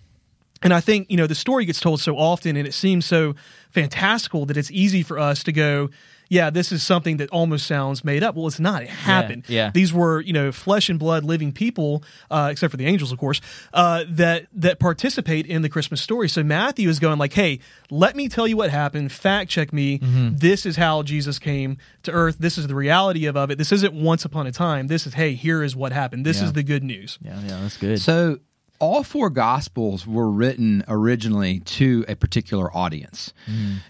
[0.63, 3.35] and I think you know the story gets told so often, and it seems so
[3.71, 5.91] fantastical that it's easy for us to go,
[6.29, 8.35] yeah, this is something that almost sounds made up.
[8.35, 8.83] Well, it's not.
[8.83, 9.45] It happened.
[9.49, 9.71] yeah.
[9.73, 13.19] These were you know flesh and blood living people, uh, except for the angels, of
[13.19, 13.41] course,
[13.73, 16.29] uh, that that participate in the Christmas story.
[16.29, 17.61] So Matthew is going like, hey,
[17.91, 19.11] let me tell you what happened.
[19.13, 19.99] Fact check me.
[19.99, 20.37] Mm-hmm.
[20.37, 22.37] This is how Jesus came to earth.
[22.39, 23.59] This is the reality of, of it.
[23.59, 24.87] This isn't once upon a time.
[24.89, 26.27] This is hey, here is what happened.
[26.27, 26.45] This Yeah.
[26.45, 27.19] is the good news.
[27.23, 28.01] Yeah, yeah, that's good.
[28.01, 28.39] So
[28.81, 33.33] all four gospels were written originally to a particular audience.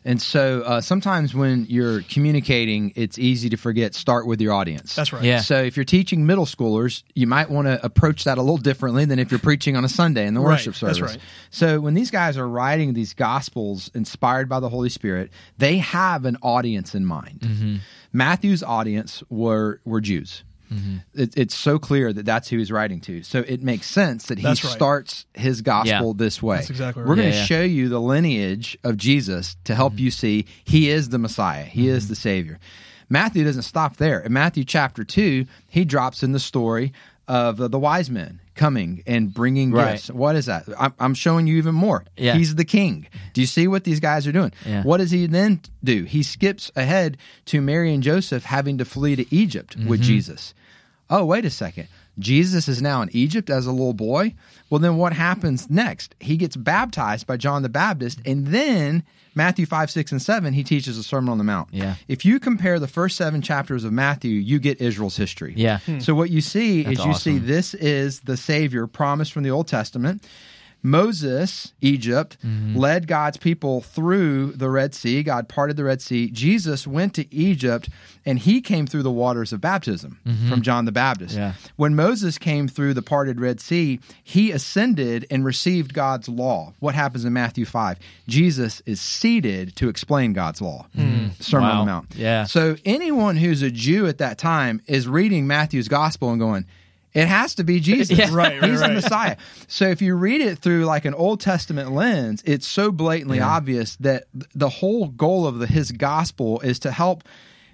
[0.05, 4.95] And so uh, sometimes when you're communicating, it's easy to forget start with your audience.
[4.95, 5.23] That's right.
[5.23, 5.41] Yeah.
[5.41, 9.05] So if you're teaching middle schoolers, you might want to approach that a little differently
[9.05, 11.13] than if you're preaching on a Sunday in the Right, worship that's service.
[11.17, 11.21] right.
[11.51, 16.25] So when these guys are writing these gospels inspired by the Holy Spirit, they have
[16.25, 17.41] an audience in mind.
[17.41, 17.77] Mm-hmm.
[18.13, 20.45] Matthew's audience were were Jews.
[20.73, 20.97] Mm-hmm.
[21.15, 23.23] It, it's so clear that that's who he's writing to.
[23.23, 24.57] So it makes sense that he right.
[24.57, 26.13] starts his gospel Yeah.
[26.17, 26.57] this way.
[26.57, 27.09] That's exactly right.
[27.09, 27.45] We're going to yeah.
[27.45, 31.65] show you the lineage of Jesus to help you see he is the Messiah.
[31.65, 32.59] He is the Savior.
[33.09, 34.21] Matthew doesn't stop there.
[34.21, 36.93] In Matthew chapter 2, he drops in the story
[37.27, 39.93] of uh, the wise men coming and bringing Right.
[39.93, 40.11] gifts.
[40.11, 40.65] What is that?
[40.79, 42.05] I'm, I'm showing you even more.
[42.17, 42.35] Yeah.
[42.35, 43.07] He's the king.
[43.35, 44.53] Do you see what these guys are doing?
[44.67, 44.83] Yeah.
[44.83, 46.05] What does he then do?
[46.05, 50.55] He skips ahead to Mary and Joseph having to flee to Egypt with Jesus.
[51.11, 51.89] Oh, wait a second.
[52.19, 54.35] Jesus is now in Egypt as a little boy.
[54.71, 56.15] Well, then what happens next?
[56.21, 60.65] He gets baptized by John the Baptist, and then Matthew 5, 6, and 7, he
[60.65, 61.69] teaches a Sermon on the Mount.
[61.71, 61.95] Yeah.
[62.09, 65.55] If you compare the first seven chapters of Matthew, you get Israel's history.
[65.57, 65.79] Yeah.
[65.79, 66.01] Hmm.
[66.01, 69.51] So what you see That's is you see this is the Savior promised from the
[69.51, 70.25] Old Testament.
[70.83, 72.77] Moses, Egypt, Mm-hmm.
[72.77, 75.23] led God's people through the Red Sea.
[75.23, 76.31] God parted the Red Sea.
[76.31, 77.89] Jesus went to Egypt
[78.25, 81.33] and he came through the waters of baptism from John the Baptist.
[81.35, 81.41] Mm-hmm.
[81.43, 81.53] Yeah.
[81.77, 86.73] When Moses came through the parted Red Sea, he ascended and received God's law.
[86.81, 87.99] What happens in Matthew 5?
[88.29, 90.87] Jesus is seated to explain God's law.
[91.41, 92.15] Sermon on the Mount.
[92.15, 92.45] Yeah.
[92.45, 96.67] So anyone who's a Jew at that time is reading Matthew's gospel and going,
[97.15, 98.17] It has to be Jesus.
[98.19, 98.29] Yeah.
[98.33, 98.89] Right, right, He's right.
[98.89, 99.37] the Messiah.
[99.67, 103.97] So if you read it through like an Old Testament lens, it's so blatantly obvious
[103.97, 107.25] that the whole goal of the, his gospel is to help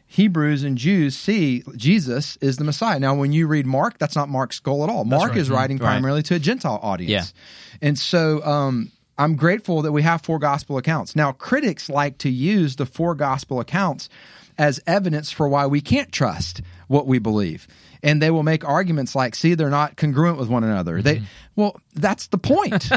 [0.07, 3.01] Hebrews and Jews see Jesus is the Messiah.
[3.01, 5.05] Now, when you read Mark, that's not Mark's goal at all.
[5.05, 5.38] Mark right.
[5.38, 5.88] is writing Right.
[5.88, 7.11] primarily to a Gentile audience.
[7.11, 7.88] Yeah.
[7.88, 11.16] And so um, I'm grateful that we have four gospel accounts.
[11.16, 14.09] Now, critics like to use the four gospel accounts
[14.57, 17.66] as evidence for why we can't trust what we believe.
[18.04, 21.02] And they will make arguments like, see, they're not congruent with one another.
[21.02, 21.24] They Mm-hmm.
[21.56, 22.82] well, that's the point.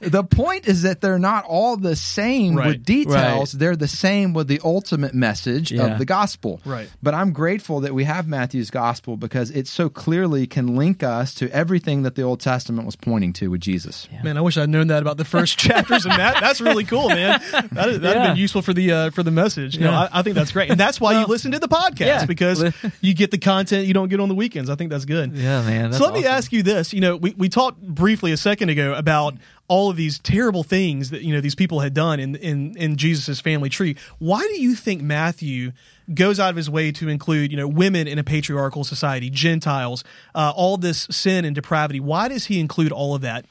[0.00, 2.68] the point is that they're not all the same Right.
[2.68, 3.52] with details.
[3.52, 5.86] They're the same with the ultimate message Yeah.
[5.92, 6.60] of the gospel.
[6.64, 6.88] Right.
[7.02, 11.34] But I'm grateful that we have Matthew's gospel because it so clearly can link us
[11.34, 14.08] to everything that the Old Testament was pointing to with Jesus.
[14.22, 16.36] Man, I wish I'd known that about the first chapters of Matt.
[16.40, 17.40] That's really cool, man.
[17.52, 18.26] That that'd have Yeah.
[18.28, 19.78] been useful for the uh, for the message.
[19.78, 20.00] No, Yeah.
[20.12, 22.24] I, I think that's great, and that's why you listen to the podcast Yeah.
[22.26, 22.64] because
[23.00, 24.70] you get the content you don't get on the weekends.
[24.70, 25.32] I think that's good.
[25.32, 25.92] Yeah, man.
[25.92, 28.94] so let me ask you this: you know, we, we talked briefly a second ago
[28.94, 29.34] about
[29.68, 32.96] all of these terrible things that you know these people had done in in in
[32.96, 33.96] Jesus's family tree.
[34.18, 35.72] Why do you think Matthew
[36.14, 40.04] goes out of his way to include you know women in a patriarchal society, Gentiles,
[40.34, 42.00] uh, all this sin and depravity?
[42.00, 43.44] Why does he include all of that?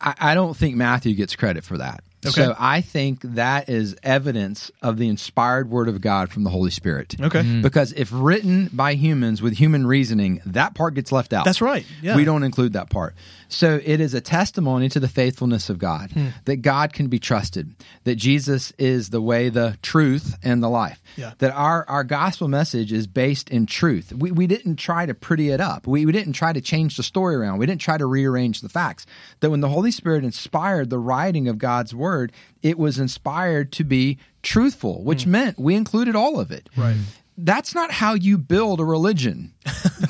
[0.00, 2.02] I, I don't think Matthew gets credit for that.
[2.26, 2.44] Okay.
[2.44, 6.70] So I think that is evidence of the inspired word of God from the Holy
[6.70, 7.14] Spirit.
[7.20, 7.40] Okay.
[7.42, 7.62] Mhm.
[7.62, 11.44] Because if written by humans with human reasoning, that part gets left out.
[11.44, 11.84] That's right.
[12.02, 12.16] Yeah.
[12.16, 13.14] We don't include that part.
[13.48, 16.28] So it is a testimony to the faithfulness of God, Hmm.
[16.46, 21.00] that God can be trusted, that Jesus is the way, the truth, and the life.
[21.16, 21.32] Yeah.
[21.38, 24.12] That our, our gospel message is based in truth.
[24.12, 25.86] We, we didn't try to pretty it up.
[25.86, 27.58] We, we didn't try to change the story around.
[27.58, 29.06] We didn't try to rearrange the facts.
[29.40, 32.32] That when the Holy Spirit inspired the writing of God's word,
[32.62, 36.68] it was inspired to be truthful, which meant we included all of it.
[36.74, 36.80] Hmm.
[36.80, 36.96] Right.
[37.38, 39.52] That's not how you build a religion.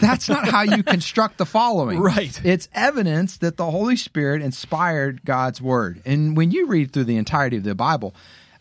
[0.01, 2.01] That's not how you construct the following.
[2.07, 2.41] Right.
[2.45, 6.03] It's evidence that the Holy Spirit inspired God's word.
[6.05, 8.15] And when you read through the entirety of the Bible,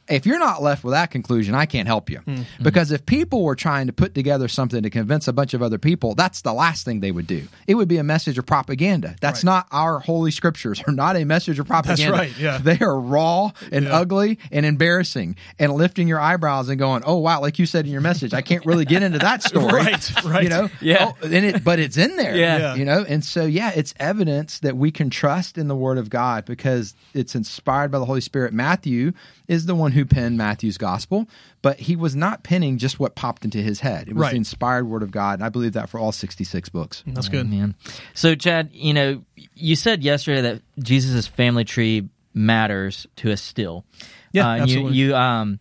[0.07, 2.19] if you're not left with that conclusion, I can't help you.
[2.19, 2.63] Mm-hmm.
[2.63, 5.77] Because if people were trying to put together something to convince a bunch of other
[5.77, 7.47] people, that's the last thing they would do.
[7.67, 9.15] It would be a message of propaganda.
[9.21, 9.45] That's Right.
[9.51, 12.11] not our holy scriptures are not a message of propaganda.
[12.17, 12.57] That's right, yeah.
[12.59, 13.95] They are raw and Yeah.
[13.97, 17.91] ugly and embarrassing and lifting your eyebrows and going, "Oh wow, like you said in
[17.91, 20.43] your message, I can't really get into that story." Right, right.
[20.43, 20.69] You know?
[20.81, 21.11] Yeah.
[21.11, 22.35] Oh, and it but it's in there.
[22.35, 22.57] Yeah.
[22.57, 22.75] Yeah.
[22.75, 26.09] You know, and so yeah, it's evidence that we can trust in the word of
[26.09, 28.53] God because it's inspired by the Holy Spirit.
[28.53, 29.13] Matthew
[29.47, 31.27] is the one who penned Matthew's gospel,
[31.61, 34.07] but he was not penning just what popped into his head.
[34.07, 34.31] It was Right.
[34.31, 37.03] the inspired word of God, and I believe that for all 66 books.
[37.07, 37.49] That's good.
[37.49, 37.75] man.
[38.13, 43.85] So, Chad, you know, you said yesterday that Jesus' family tree matters to us still.
[44.31, 44.93] Yeah, uh, absolutely.
[44.95, 45.59] You, you um,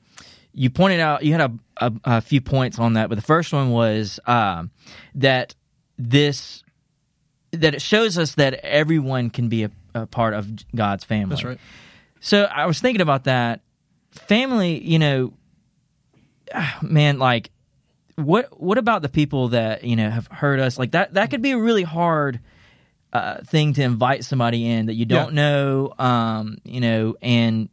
[0.53, 3.53] you pointed out you had a, a, a few points on that, but the first
[3.53, 4.71] one was um,
[5.17, 5.55] that
[5.99, 6.63] this
[7.53, 11.31] that it shows us that everyone can be a, a part of God's family.
[11.31, 11.59] That's right.
[12.21, 13.61] So I was thinking about that.
[14.15, 15.33] Family, you know,
[16.83, 17.51] man, like
[18.17, 20.79] what what about the people that, you know, have hurt us?
[20.79, 22.41] Like that that could be a really hard
[23.13, 25.43] uh, thing to invite somebody in that you don't Yeah.
[25.43, 27.69] know um, you know, and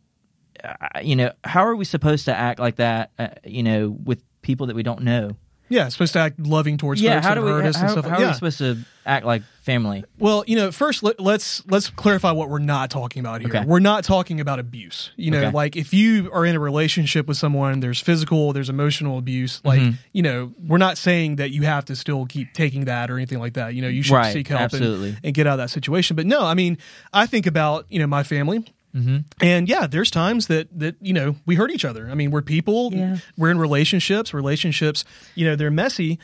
[0.63, 4.23] uh, you know, how are we supposed to act like that, uh, you know, with
[4.41, 5.31] people that we don't know?
[5.71, 7.91] Yeah, supposed to act loving towards yeah, folks how do we hurt us how, and
[7.91, 8.05] stuff.
[8.05, 8.27] how like are yeah.
[8.29, 10.03] we supposed to act like family?
[10.19, 13.49] Well, you know, first let, let's let's clarify what we're not talking about here.
[13.49, 13.63] Okay.
[13.65, 15.11] We're not talking about abuse.
[15.15, 15.51] You know, Okay.
[15.51, 19.61] like if you are in a relationship with someone, there's physical, there's emotional abuse.
[19.63, 19.95] Like, Mm-hmm.
[20.11, 23.39] you know, we're not saying that you have to still keep taking that or anything
[23.39, 23.73] like that.
[23.73, 26.15] You know, you should Right, seek help and, and get out of that situation.
[26.17, 26.77] But no, I mean,
[27.13, 28.65] I think about you know my family.
[28.95, 29.17] Mm-hmm.
[29.41, 32.09] And yeah, there's times that that you know we hurt each other.
[32.09, 32.93] I mean, we're people.
[32.93, 33.17] Yeah.
[33.37, 34.33] We're in relationships.
[34.33, 36.19] Relationships, you know, they're messy.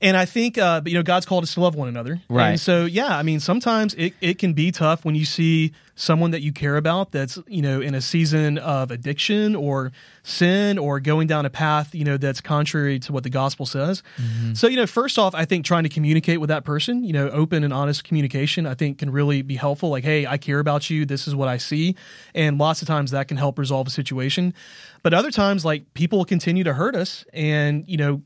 [0.00, 2.20] And I think, uh, but you know, God's called us to love one another.
[2.30, 2.50] Right.
[2.50, 6.30] And so, yeah, I mean, sometimes it, it can be tough when you see someone
[6.30, 9.90] that you care about that's, you know, in a season of addiction or
[10.22, 14.04] sin or going down a path, you know, that's contrary to what the gospel says.
[14.16, 14.54] Mm-hmm.
[14.54, 17.28] So, you know, first off, I think trying to communicate with that person, you know,
[17.30, 19.90] open and honest communication, I think can really be helpful.
[19.90, 21.04] Like, hey, I care about you.
[21.04, 21.96] This is what I see.
[22.32, 24.54] And lots of times that can help resolve a situation.
[25.02, 27.24] But other times, like, people continue to hurt us.
[27.32, 28.22] And, you know,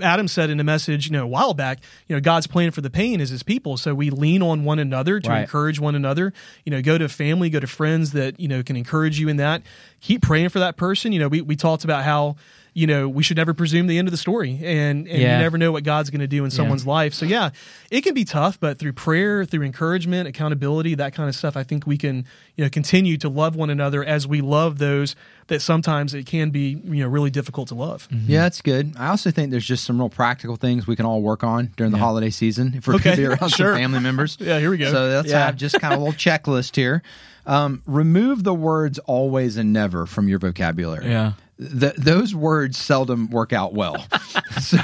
[0.00, 2.80] Adam said in a message, you know, a while back, you know, God's plan for
[2.80, 3.76] the pain is his people.
[3.76, 5.42] So we lean on one another to Right.
[5.42, 6.32] encourage one another.
[6.64, 9.36] You know, go to family, go to friends that, you know, can encourage you in
[9.36, 9.62] that.
[10.00, 11.12] Keep praying for that person.
[11.12, 12.36] You know, we, we talked about how,
[12.72, 15.36] you know, we should never presume the end of the story, and and Yeah.
[15.36, 17.14] you never know what God's going to do in someone's life.
[17.14, 17.50] So yeah,
[17.90, 21.62] it can be tough, but through prayer, through encouragement, accountability, that kind of stuff, I
[21.64, 22.24] think we can
[22.56, 25.16] you know continue to love one another as we love those
[25.48, 28.06] that sometimes it can be you know really difficult to love.
[28.10, 28.94] Yeah, that's good.
[28.98, 31.90] I also think there's just some real practical things we can all work on during
[31.92, 33.72] the holiday season if we're Okay, going to be around sure.
[33.74, 34.36] some family members.
[34.40, 34.90] Yeah, here we go.
[34.92, 35.46] So let's Yeah.
[35.46, 37.02] have just kind of a little checklist here.
[37.46, 41.06] Um, remove the words always and never from your vocabulary.
[41.08, 41.32] Yeah.
[41.60, 44.04] Th- those words seldom work out well.
[44.60, 44.78] so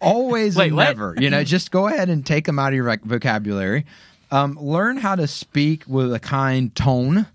[0.00, 0.84] always Wait, and what?
[0.84, 1.14] never.
[1.18, 3.86] You know, just go ahead and take them out of your voc- vocabulary.
[4.30, 7.26] Um, learn how to speak with a kind tone.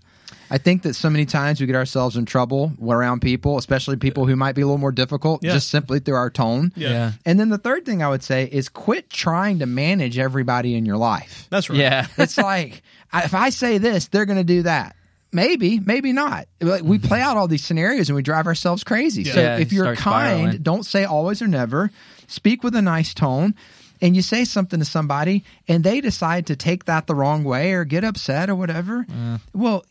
[0.50, 4.26] I think that so many times we get ourselves in trouble around people, especially people
[4.26, 5.54] who might be a little more difficult, Yeah.
[5.54, 6.70] just simply through our tone.
[6.76, 6.88] Yeah.
[6.90, 7.12] Yeah.
[7.24, 10.84] And then the third thing I would say is quit trying to manage everybody in
[10.84, 11.46] your life.
[11.50, 11.78] That's right.
[11.78, 12.06] Yeah.
[12.18, 12.82] It's like
[13.14, 14.94] if I say this, they're going to do that.
[15.34, 16.46] Maybe, maybe not.
[16.60, 19.24] Like we play out all these scenarios and we drive ourselves crazy.
[19.24, 20.62] So Yeah, if you're kind, spiraling.
[20.62, 21.90] don't say always or never.
[22.28, 23.54] Speak with a nice tone.
[24.00, 27.72] And you say something to somebody and they decide to take that the wrong way
[27.72, 29.06] or get upset or whatever.
[29.54, 29.84] Well,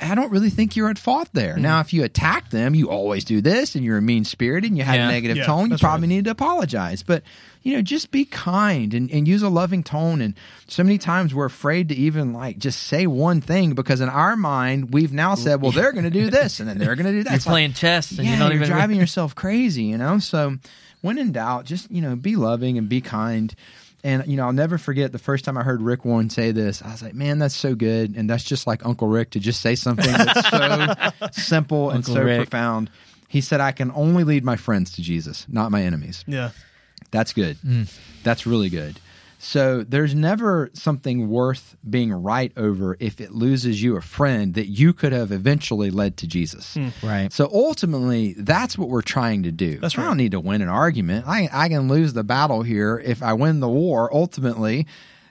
[0.00, 1.56] I don't really think you're at fault there.
[1.56, 1.86] Now, mm-hmm.
[1.86, 4.82] if you attack them, you always do this and you're a mean spirited and you
[4.84, 5.08] have Yeah.
[5.08, 6.14] a negative Yeah, tone, you probably right.
[6.16, 7.02] need to apologize.
[7.04, 7.22] But,
[7.62, 10.20] you know, just be kind and, and use a loving tone.
[10.20, 10.34] And
[10.66, 14.36] so many times we're afraid to even like just say one thing because in our
[14.36, 17.12] mind, we've now said, well, they're going to do this and then they're going to
[17.12, 17.30] do that.
[17.30, 19.96] You're It's like, playing chess and yeah, you don't you're even driving yourself crazy, you
[19.98, 20.18] know?
[20.18, 20.56] So
[21.02, 23.54] when in doubt, just, you know, be loving and be kind.
[24.04, 26.82] And, you know, I'll never forget the first time I heard Rick Warren say this.
[26.82, 28.14] I was like, man, that's so good.
[28.16, 32.14] And that's just like Uncle Rick to just say something that's so simple and Uncle
[32.16, 32.36] so Rick.
[32.36, 32.90] profound.
[33.28, 36.22] He said, I can only lead my friends to Jesus, not my enemies.
[36.28, 36.50] Yeah.
[37.12, 37.56] That's good.
[37.66, 37.90] Mm.
[38.24, 39.00] That's really good.
[39.44, 44.66] So there's never something worth being right over if it loses you a friend that
[44.66, 46.76] you could have eventually led to Jesus.
[47.02, 47.30] Right.
[47.32, 49.78] So ultimately, that's what we're trying to do.
[49.78, 50.04] That's right.
[50.04, 51.26] I don't need to win an argument.
[51.28, 54.08] I, I can lose the battle here if I win the war.
[54.14, 54.86] Ultimately,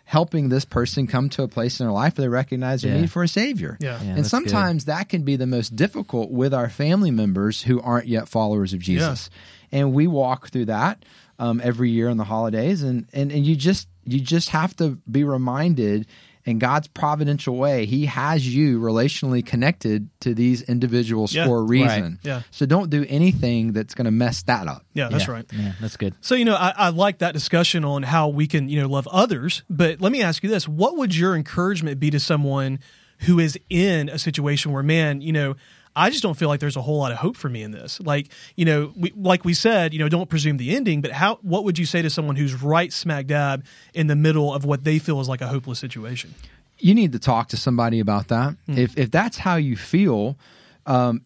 [0.05, 3.01] helping this person come to a place in their life where they recognize their Yeah.
[3.01, 3.77] need for a savior.
[3.79, 3.93] Yeah.
[3.93, 4.29] Yeah, and that's good.
[4.29, 8.73] sometimes that can be the most difficult with our family members who aren't yet followers
[8.73, 9.29] of Jesus.
[9.71, 11.03] And we walk through that
[11.39, 14.97] um, every year in the holidays, and, and and you just you just have to
[15.09, 16.07] be reminded.
[16.45, 21.45] In God's providential way, He has you relationally connected to these individuals Yeah.
[21.45, 21.69] for a Right.
[21.69, 22.19] reason.
[22.21, 22.41] Yeah.
[22.51, 24.85] So don't do anything that's going to mess that up.
[24.93, 25.31] Yeah, that's yeah.
[25.31, 25.45] right.
[25.57, 26.15] Yeah, that's good.
[26.19, 29.07] So, you know, I, I like that discussion on how we can, you know, love
[29.07, 29.63] others.
[29.69, 32.79] But let me ask you this what would your encouragement be to someone
[33.19, 35.55] who is in a situation where, man, you know,
[35.95, 37.99] I just don't feel like there's a whole lot of hope for me in this.
[37.99, 41.37] Like, you know, we, like we said, you know, don't presume the ending, but how,
[41.41, 44.83] what would you say to someone who's right smack dab in the middle of what
[44.83, 46.33] they feel is like a hopeless situation?
[46.79, 48.55] You need to talk to somebody about that.
[48.67, 50.37] If if that's how you feel,
[50.85, 51.21] um,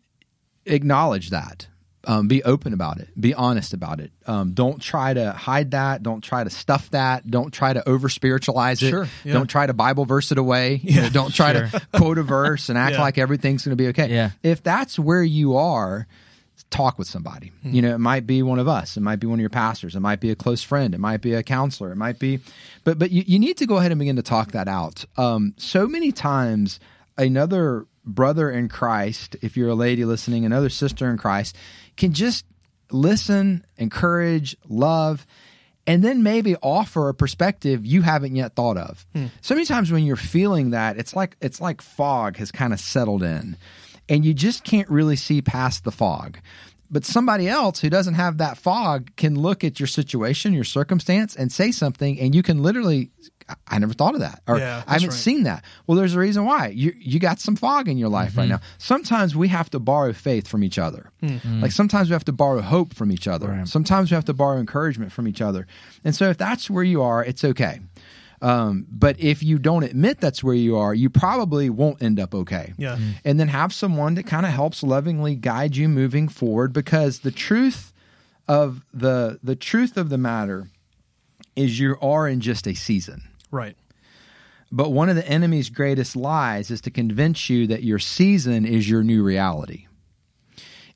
[0.66, 1.68] acknowledge that.
[2.10, 3.10] Um, be open about it.
[3.20, 4.12] Be honest about it.
[4.26, 6.02] Um, don't try to hide that.
[6.04, 7.30] Don't try to stuff that.
[7.30, 8.90] Don't try to over spiritualize it.
[8.92, 9.34] Sure, yeah.
[9.34, 10.80] Don't try to Bible verse it away.
[10.84, 13.02] You know, don't try to quote a verse and act Yeah.
[13.02, 14.08] like everything's going to be okay.
[14.10, 14.32] Yeah.
[14.42, 16.08] If that's where you are,
[16.70, 17.52] talk with somebody.
[17.64, 17.72] Hmm.
[17.74, 18.96] You know, it might be one of us.
[18.98, 19.96] It might be one of your pastors.
[19.96, 20.94] It might be a close friend.
[20.96, 21.92] It might be a counselor.
[21.92, 22.40] It might be,
[22.86, 25.04] but but you, you need to go ahead and begin to talk that out.
[25.18, 26.80] Um, so many times,
[27.18, 31.56] another brother in Christ, if you're a lady listening, another sister in Christ,
[31.98, 32.46] can just
[32.92, 35.26] listen, encourage, love.
[35.86, 39.06] And then maybe offer a perspective you haven't yet thought of.
[39.14, 39.28] Hmm.
[39.42, 42.80] So many times when you're feeling that, it's like it's like fog has kind of
[42.80, 43.58] settled in
[44.10, 46.40] and you just can't really see past the fog.
[46.90, 51.36] But somebody else who doesn't have that fog can look at your situation, your circumstance,
[51.36, 53.10] and say something, and you can literally,
[53.50, 55.18] I- I never thought of that, or Yeah, I haven't right.
[55.18, 55.64] seen that.
[55.86, 56.68] Well, there's a reason why.
[56.68, 58.40] You you got some fog in your life Mm-hmm.
[58.40, 58.60] right now.
[58.78, 61.12] Sometimes we have to borrow faith from each other.
[61.24, 61.62] Mm-hmm.
[61.62, 63.48] Like sometimes we have to borrow hope from each other.
[63.50, 63.68] Right.
[63.68, 65.66] Sometimes we have to borrow encouragement from each other.
[66.04, 67.80] And so if that's where you are, it's okay.
[68.42, 72.36] Um, but if you don't admit that's where you are, you probably won't end up
[72.36, 72.74] okay.
[72.78, 72.98] Yeah.
[73.26, 77.32] And then have someone that kind of helps lovingly guide you moving forward because the
[77.32, 77.94] truth
[78.48, 80.68] of the the truth of the matter
[81.56, 83.24] is you are in just a season.
[83.52, 83.76] Right.
[84.72, 88.90] But one of the enemy's greatest lies is to convince you that your season is
[88.90, 89.88] your new reality.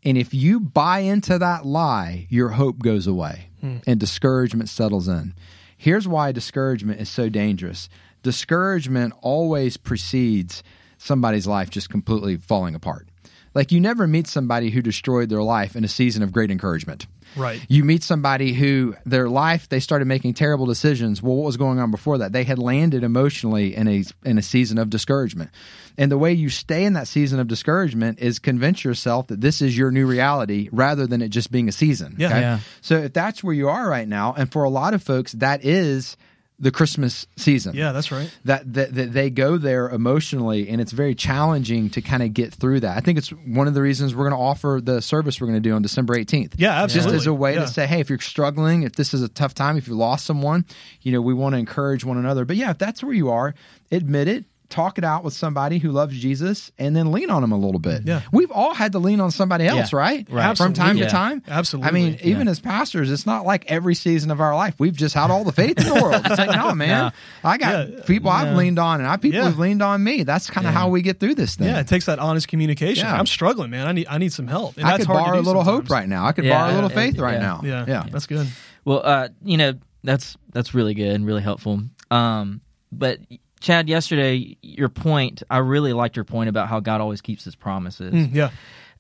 [0.04, 3.78] And if you buy into that lie, your hope goes away hmm.
[3.88, 5.34] and discouragement settles in.
[5.78, 7.90] Here's why discouragement is so dangerous
[8.24, 10.62] discouragement always precedes
[11.00, 13.08] somebody's life just completely falling apart.
[13.54, 17.08] Like you never meet somebody who destroyed their life in a season of great encouragement.
[17.36, 17.66] Right.
[17.70, 21.22] You meet somebody who their life they started making terrible decisions.
[21.22, 22.34] Well, what was going on before that?
[22.34, 25.52] They had landed emotionally in a in a season of discouragement.
[25.98, 29.62] And the way you stay in that season of discouragement is convince yourself that this
[29.62, 32.16] is your new reality rather than it just being a season.
[32.18, 32.40] Yeah.
[32.40, 32.60] Yeah.
[32.82, 35.64] So if that's where you are right now, and for a lot of folks, that
[35.64, 36.18] is
[36.62, 38.32] the Christmas season Yeah, that's right.
[38.46, 42.54] that, that that they go there emotionally and it's very challenging to kind of get
[42.54, 42.96] through that.
[42.96, 45.62] I think it's one of the reasons we're going to offer the service we're going
[45.62, 46.54] to do on December 18th.
[46.58, 47.14] Yeah, absolutely.
[47.14, 47.62] Just as a way Yeah.
[47.62, 50.26] to say, hey, if you're struggling, if this is a tough time, if you lost
[50.26, 50.66] someone,
[51.02, 52.46] you know, we want to encourage one another.
[52.46, 53.56] But yeah, if that's where you are,
[53.92, 54.46] admit it.
[54.72, 57.80] Talk it out with somebody who loves Jesus and then lean on them a little
[57.80, 58.04] bit.
[58.06, 58.22] Yeah.
[58.32, 60.00] We've all had to lean on somebody else, Yeah.
[60.00, 60.28] right?
[60.32, 60.58] Right.
[60.58, 61.44] From time to time.
[61.48, 61.90] Absolutely.
[61.90, 65.14] I mean, even as pastors, it's not like every season of our life we've just
[65.14, 66.22] had all the faith in the world.
[66.26, 66.88] It's like, no, man,
[67.44, 67.50] No.
[67.50, 68.00] I got Yeah.
[68.06, 69.46] people I've leaned on, and I people Yeah.
[69.46, 70.24] have leaned on me.
[70.24, 71.68] That's kind of how we get through this thing.
[71.68, 73.06] Yeah, it takes that honest communication.
[73.06, 73.16] Yeah.
[73.20, 73.86] I'm struggling, man.
[73.88, 74.78] I need I need some help.
[74.78, 75.88] And I that's could borrow a little sometimes.
[75.88, 76.26] hope right now.
[76.26, 76.58] I could Yeah.
[76.58, 76.96] borrow a little Yeah.
[76.96, 77.40] faith right Yeah.
[77.40, 77.62] now.
[77.64, 78.06] Yeah, yeah.
[78.10, 78.48] that's good.
[78.86, 81.82] Well, uh, you know, that's that's really good and really helpful.
[82.10, 82.62] Um,
[82.92, 83.20] but
[83.62, 87.56] Chad, yesterday your point, I really liked your point about how God always keeps His
[87.56, 88.50] promises, Mm, yeah,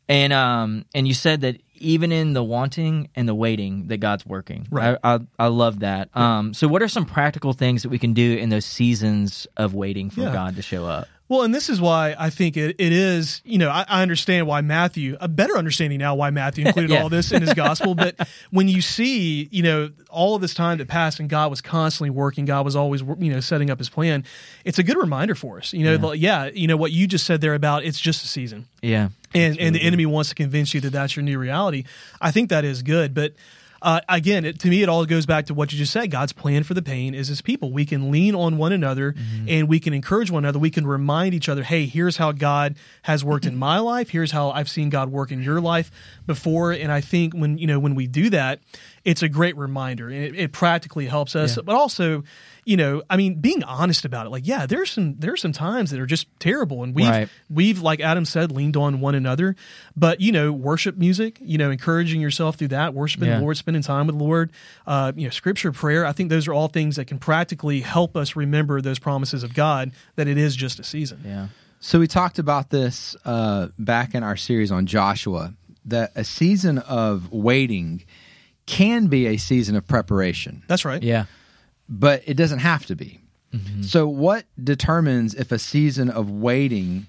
[0.07, 4.25] and um, and you said that even in the wanting and the waiting, that God's
[4.25, 4.67] working.
[4.69, 4.97] Right.
[5.03, 6.15] I I, I love that.
[6.15, 9.73] Um, so what are some practical things that we can do in those seasons of
[9.73, 10.33] waiting for Yeah.
[10.33, 11.07] God to show up?
[11.31, 14.47] Well, and this is why I think it, it is, you know, I, I understand
[14.47, 17.03] why Matthew, a better understanding now why Matthew included Yeah.
[17.03, 17.95] all this in his gospel.
[17.95, 21.61] But when you see, you know, all of this time that passed and God was
[21.61, 24.25] constantly working, God was always, you know, setting up his plan,
[24.65, 25.71] it's a good reminder for us.
[25.71, 28.27] You know, the- yeah, you know, what you just said there about it's just a
[28.27, 28.67] season.
[28.81, 31.85] Yeah, and and the enemy wants to convince you that that's your new reality.
[32.19, 33.35] I think that is good, but
[33.81, 36.11] uh, again, it, to me, it all goes back to what you just said.
[36.11, 37.71] God's plan for the pain is His people.
[37.71, 39.15] We can lean on one another,
[39.47, 40.59] and we can encourage one another.
[40.59, 44.09] We can remind each other, "Hey, here's how God has worked in my life.
[44.09, 45.89] Here's how I've seen God work in your life
[46.27, 48.59] before." And I think when you know when we do that,
[49.03, 51.57] it's a great reminder, and it, it practically helps us.
[51.65, 52.23] But also,
[52.63, 54.29] you know, I mean, being honest about it.
[54.29, 57.29] Like, yeah, there's some there's some times that are just terrible, and we've Right.
[57.49, 59.55] we've like adam said leaned on one another
[59.95, 63.35] but you know worship music you know encouraging yourself through that worshiping Yeah.
[63.37, 64.51] the lord spending time with the lord
[64.87, 68.15] uh, you know scripture prayer i think those are all things that can practically help
[68.15, 71.47] us remember those promises of god that it is just a season yeah,
[71.79, 75.53] So we talked about this uh, back in our series on Joshua.
[75.85, 78.03] That a season of waiting
[78.67, 81.25] can be a season of preparation, that's right yeah.
[81.91, 83.19] But it doesn't have to be.
[83.53, 83.81] Mm-hmm.
[83.83, 87.07] So, what determines if a season of waiting?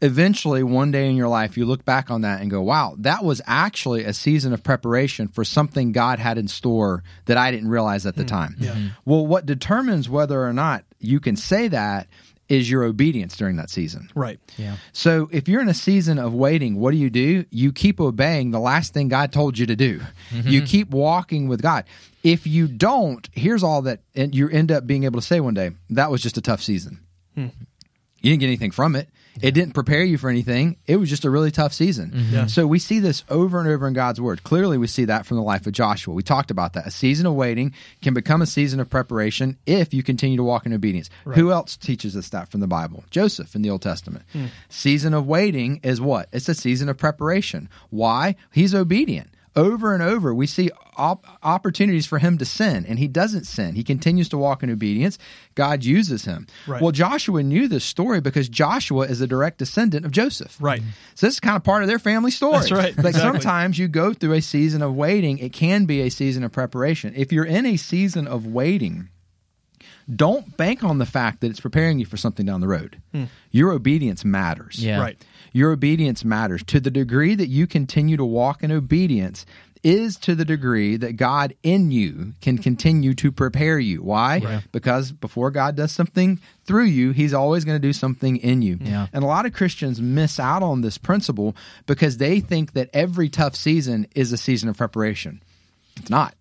[0.00, 3.22] Eventually, one day in your life, you look back on that and go, wow, that
[3.22, 7.68] was actually a season of preparation for something God had in store that I didn't
[7.68, 8.28] realize at the mm.
[8.28, 8.56] time.
[8.58, 8.86] Mm-hmm.
[9.04, 12.08] Well, what determines whether or not you can say that
[12.48, 14.10] is your obedience during that season.
[14.14, 14.76] right Yeah.
[14.92, 17.44] So if you're in a season of waiting, what do you do?
[17.50, 20.00] You keep obeying the last thing God told you to do.
[20.30, 20.48] Mm-hmm.
[20.48, 21.84] You keep walking with God.
[22.22, 25.54] If you don't, here's all that and you end up being able to say one
[25.54, 27.00] day, that was just a tough season.
[27.34, 27.48] Hmm.
[28.20, 29.08] You didn't get anything from it.
[29.40, 30.76] It didn't prepare you for anything.
[30.86, 32.10] It was just a really tough season.
[32.10, 32.34] Mm-hmm.
[32.34, 32.46] Yeah.
[32.46, 34.42] So we see this over and over in God's word.
[34.42, 36.12] Clearly, we see that from the life of Joshua.
[36.12, 36.86] We talked about that.
[36.86, 40.66] A season of waiting can become a season of preparation if you continue to walk
[40.66, 41.08] in obedience.
[41.24, 43.04] Who else teaches us that from the Bible?
[43.10, 44.24] Joseph in the Old Testament.
[44.32, 44.46] Hmm.
[44.68, 46.28] Season of waiting is what?
[46.32, 47.68] It's a season of preparation.
[47.90, 48.36] Why?
[48.52, 49.30] He's obedient.
[49.54, 53.74] Over and over, we see op- opportunities for him to sin, and he doesn't sin.
[53.74, 55.18] He continues to walk in obedience.
[55.54, 56.46] God uses him.
[56.66, 56.80] Right.
[56.80, 60.56] Well, Joshua knew this story because Joshua is a direct descendant of Joseph.
[60.58, 60.82] right
[61.14, 62.52] So this is kind of part of their family story.
[62.60, 62.96] That's right.
[62.96, 63.40] Like Exactly.
[63.40, 65.36] sometimes you go through a season of waiting.
[65.38, 67.12] It can be a season of preparation.
[67.14, 69.10] If you're in a season of waiting,
[70.16, 73.00] don't bank on the fact that it's preparing you for something down the road.
[73.12, 73.24] Hmm.
[73.50, 74.84] Your obedience matters.
[74.84, 75.00] Yeah.
[75.00, 76.62] right Your obedience matters.
[76.64, 79.46] To the degree that you continue to walk in obedience
[79.82, 84.02] is to the degree that God in you can continue to prepare you.
[84.02, 84.62] Why?
[84.70, 88.78] Because before God does something through you, he's always going to do something in you.
[88.80, 89.08] Yeah.
[89.12, 91.56] And a lot of Christians miss out on this principle
[91.86, 95.42] because they think that every tough season is a season of preparation.
[95.96, 96.34] It's not.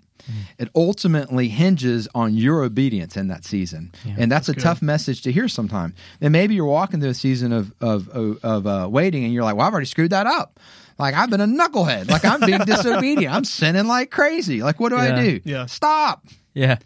[0.57, 4.61] It ultimately hinges on your obedience in that season, and that's, a good.
[4.63, 5.95] tough message to hear sometimes.
[6.19, 9.43] And maybe you're walking through a season of of of, of uh, waiting, and you're
[9.43, 10.59] like, "Well, I've already screwed that up.
[10.99, 12.09] Like I've been a knucklehead.
[12.09, 13.33] Like I'm being disobedient.
[13.33, 14.61] I'm sinning like crazy.
[14.61, 15.15] Like what do Yeah.
[15.15, 15.39] I do?
[15.43, 15.65] Yeah.
[15.65, 16.27] Stop.
[16.53, 16.77] Yeah.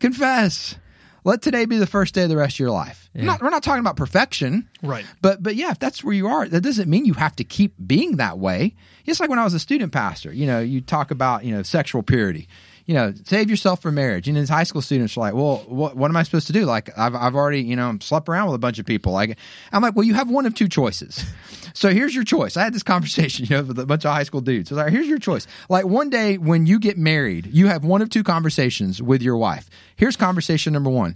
[0.00, 0.76] Confess.
[1.22, 3.10] Let today be the first day of the rest of your life.
[3.14, 5.04] Not, we're not talking about perfection, Right.
[5.20, 7.74] But but yeah, if that's where you are, that doesn't mean you have to keep
[7.84, 8.74] being that way.
[9.04, 10.32] It's like when I was a student pastor.
[10.32, 12.48] You know, you talk about you know sexual purity.
[12.90, 14.26] You know, save yourself for marriage.
[14.26, 16.64] And his high school students are like, well, what, what am I supposed to do?
[16.64, 19.12] Like, I've, I've already, you know, slept around with a bunch of people.
[19.12, 19.38] Like,
[19.70, 21.24] I'm like, well, you have one of two choices.
[21.72, 22.56] So here's your choice.
[22.56, 24.70] I had this conversation, you know, with a bunch of high school dudes.
[24.70, 25.46] So like, here's your choice.
[25.68, 29.36] Like one day when you get married, you have one of two conversations with your
[29.36, 29.70] wife.
[29.94, 31.14] Here's conversation number one.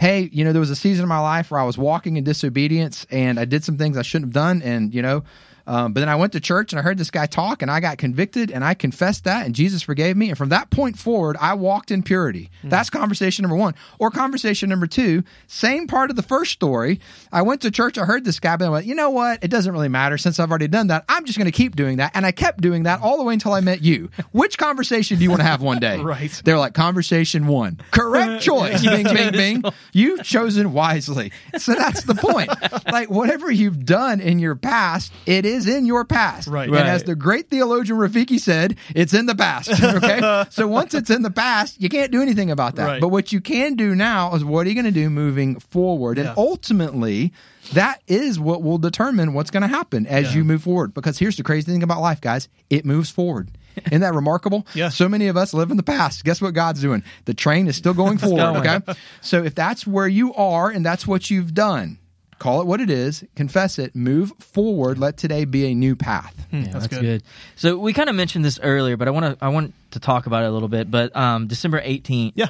[0.00, 2.24] Hey, you know, there was a season of my life where I was walking in
[2.24, 4.60] disobedience and I did some things I shouldn't have done.
[4.62, 5.22] And, you know,
[5.66, 7.80] um, but then I went to church and I heard this guy talk and I
[7.80, 10.28] got convicted and I confessed that and Jesus forgave me.
[10.28, 12.50] And from that point forward, I walked in purity.
[12.64, 12.70] Mm.
[12.70, 13.74] That's conversation number one.
[13.98, 17.00] Or conversation number two, same part of the first story.
[17.30, 19.42] I went to church, I heard this guy, but I went, you know what?
[19.42, 21.04] It doesn't really matter since I've already done that.
[21.08, 22.12] I'm just going to keep doing that.
[22.14, 24.10] And I kept doing that all the way until I met you.
[24.32, 25.98] Which conversation do you want to have one day?
[26.02, 26.40] right.
[26.44, 27.80] They're like, conversation one.
[27.90, 28.84] Correct choice.
[28.84, 29.62] bing, bing, bing.
[29.92, 31.32] You've chosen wisely.
[31.58, 32.50] So that's the point.
[32.92, 36.46] like, whatever you've done in your past, it is in your past past.
[36.46, 36.64] Right.
[36.68, 36.86] And Right.
[36.86, 39.70] as the great theologian Rafiki said, it's in the past.
[39.82, 40.44] Okay.
[40.50, 42.86] so once it's in the past, you can't do anything about that.
[42.86, 43.00] Right.
[43.00, 46.18] But what you can do now is what are you going to do moving forward?
[46.18, 47.32] And ultimately,
[47.72, 50.38] that is what will determine what's going to happen as Yeah.
[50.38, 50.94] you move forward.
[50.94, 53.48] Because here's the crazy thing about life, guys it moves forward.
[53.86, 54.66] Isn't that remarkable?
[54.74, 54.88] Yeah.
[54.90, 56.24] So many of us live in the past.
[56.24, 57.02] Guess what God's doing?
[57.24, 58.64] The train is still going forward.
[58.66, 58.80] Okay.
[59.22, 61.98] So if that's where you are and that's what you've done,
[62.42, 64.98] call it what it is, confess it, move forward.
[64.98, 66.34] Let today be a new path.
[66.50, 67.00] Yeah, that's that's, good.
[67.02, 67.22] good.
[67.56, 70.26] So we kind of mentioned this earlier, but I want to I want to talk
[70.26, 70.90] about it a little bit.
[70.90, 72.48] But um, December eighteenth, Yeah.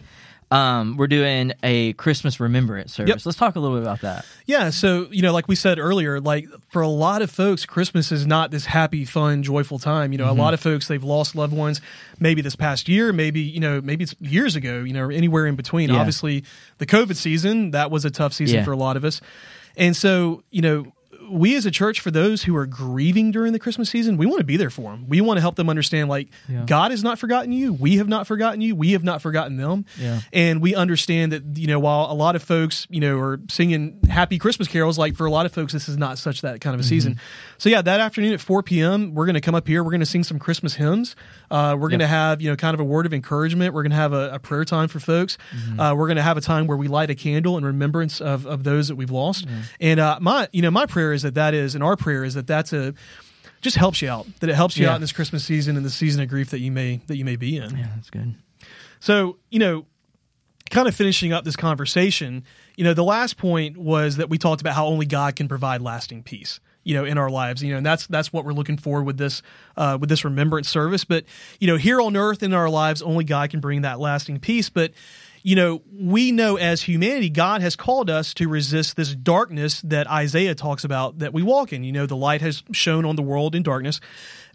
[0.50, 3.08] um, we're doing a Christmas Remembrance service.
[3.10, 3.26] Yep.
[3.26, 4.24] Let's talk a little bit about that.
[4.46, 8.12] Yeah, so you know, like we said earlier, like for a lot of folks, Christmas
[8.12, 10.12] is not this happy, fun, joyful time.
[10.12, 11.80] You know, a lot of folks they've lost loved ones,
[12.18, 14.80] maybe this past year, maybe you know, maybe it's years ago.
[14.84, 15.90] You know, or anywhere in between.
[15.90, 15.96] Yeah.
[16.00, 16.44] Obviously,
[16.78, 18.64] the COVID season that was a tough season Yeah.
[18.64, 19.20] for a lot of us,
[19.76, 20.92] and so you know.
[21.30, 24.38] We as a church, for those who are grieving during the Christmas season, we want
[24.40, 25.06] to be there for them.
[25.08, 26.64] We want to help them understand, like, Yeah.
[26.66, 27.72] God has not forgotten you.
[27.72, 28.74] We have not forgotten you.
[28.76, 29.84] We have not forgotten them.
[29.98, 30.20] Yeah.
[30.32, 34.00] And we understand that, you know, while a lot of folks, you know, are singing
[34.08, 36.74] happy Christmas carols, like for a lot of folks, this is not such that kind
[36.74, 37.18] of a season.
[37.58, 39.82] So, yeah, that afternoon at 4 p.m., we're going to come up here.
[39.84, 41.16] We're going to sing some Christmas hymns.
[41.50, 43.74] Uh, we're going to have, you know, kind of a word of encouragement.
[43.74, 45.38] We're going to have a, a prayer time for folks.
[45.78, 48.46] Uh, we're going to have a time where we light a candle in remembrance of,
[48.46, 49.46] of those that we've lost.
[49.80, 52.34] And uh, my, you know, my prayer is that that is, and our prayer is
[52.34, 52.94] that that's a,
[53.60, 54.92] just helps you out, that it helps you Yeah.
[54.92, 57.24] out in this Christmas season and the season of grief that you may, that you
[57.24, 57.76] may be in.
[57.76, 58.34] Yeah, that's good.
[59.00, 59.86] So, you know,
[60.70, 62.44] kind of finishing up this conversation,
[62.76, 65.82] you know, the last point was that we talked about how only God can provide
[65.82, 68.76] lasting peace, you know, in our lives, you know, and that's that's what we're looking
[68.78, 69.42] for with this
[69.76, 71.04] uh, with this remembrance service.
[71.04, 71.24] But
[71.60, 74.70] you know, here on earth in our lives, only God can bring that lasting peace.
[74.70, 74.92] But
[75.42, 80.08] you know, we know as humanity, God has called us to resist this darkness that
[80.08, 81.84] Isaiah talks about that we walk in.
[81.84, 84.00] You know, the light has shone on the world in darkness.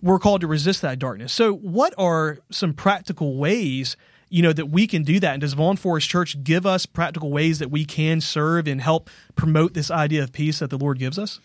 [0.02, 1.34] We're called to resist that darkness.
[1.34, 3.98] So, what are some practical ways?
[4.30, 7.32] you know that we can do that and does vaughn forest church give us practical
[7.32, 11.00] ways that we can serve and help promote this idea of peace that the lord
[11.00, 11.40] gives us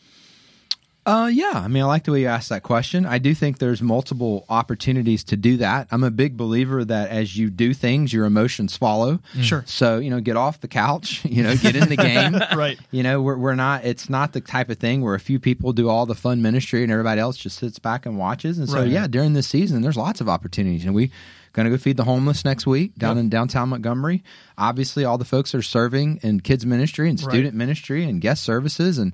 [1.04, 1.50] Uh, yeah.
[1.54, 3.06] I mean, I like the way you asked that question.
[3.06, 5.88] I do think there's multiple opportunities to do that.
[5.90, 9.18] I'm a big believer that as you do things, your emotions follow.
[9.40, 9.64] Sure.
[9.66, 12.36] So, you know, get off the couch, you know, get in the game.
[12.56, 12.78] Right.
[12.92, 15.72] You know, we're, we're not, it's not the type of thing where a few people
[15.72, 18.58] do all the fun ministry and everybody else just sits back and watches.
[18.58, 18.88] And so, Right.
[18.88, 20.84] yeah, during this season, there's lots of opportunities.
[20.84, 21.10] And we,
[21.54, 23.24] Going to go feed the homeless next week down Yep.
[23.24, 24.24] in downtown Montgomery.
[24.56, 27.30] Obviously, all the folks are serving in kids ministry and Right.
[27.30, 29.12] student ministry and guest services, and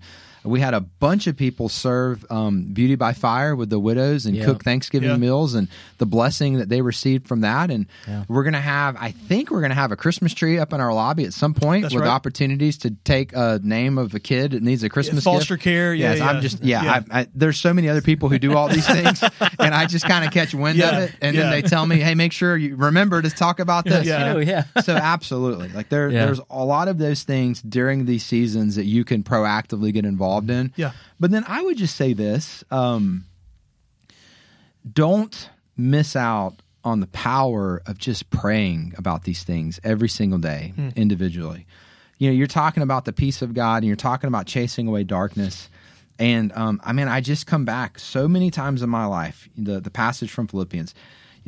[0.48, 4.34] we had a bunch of people serve um, Beauty by Fire with the widows and
[4.36, 4.44] Yeah.
[4.46, 5.16] cook Thanksgiving Yeah.
[5.16, 5.68] meals and
[5.98, 7.70] the blessing that they received from that.
[7.70, 8.24] And Yeah.
[8.28, 10.80] we're going to have, I think, we're going to have a Christmas tree up in
[10.80, 12.10] our lobby at some point That's with right.
[12.10, 15.64] opportunities to take a name of a kid that needs a Christmas foster gift.
[15.64, 16.28] care, yeah, Yes, yeah.
[16.28, 16.82] I'm just yeah.
[16.84, 17.02] Yeah.
[17.10, 19.22] I, I, there's so many other people who do all these things,
[19.58, 20.96] and I just kind of catch wind Yeah.
[20.96, 21.42] of it, and Yeah.
[21.44, 24.18] then they tell me, "Hey, make sure you remember to talk about this." you Yeah.
[24.32, 24.36] know?
[24.36, 24.64] Oh, yeah.
[24.82, 26.26] so absolutely, like there, Yeah.
[26.26, 30.37] there's a lot of those things during these seasons that you can proactively get involved
[30.44, 30.72] in.
[30.76, 30.92] Yeah.
[31.18, 33.24] But then I would just say this: um,
[34.90, 40.72] don't miss out on the power of just praying about these things every single day
[40.96, 41.66] individually.
[42.18, 45.04] You know, you're talking about the peace of God, and you're talking about chasing away
[45.04, 45.68] darkness.
[46.18, 49.48] And um, I mean, I just come back so many times in my life.
[49.56, 50.94] The the passage from Philippians,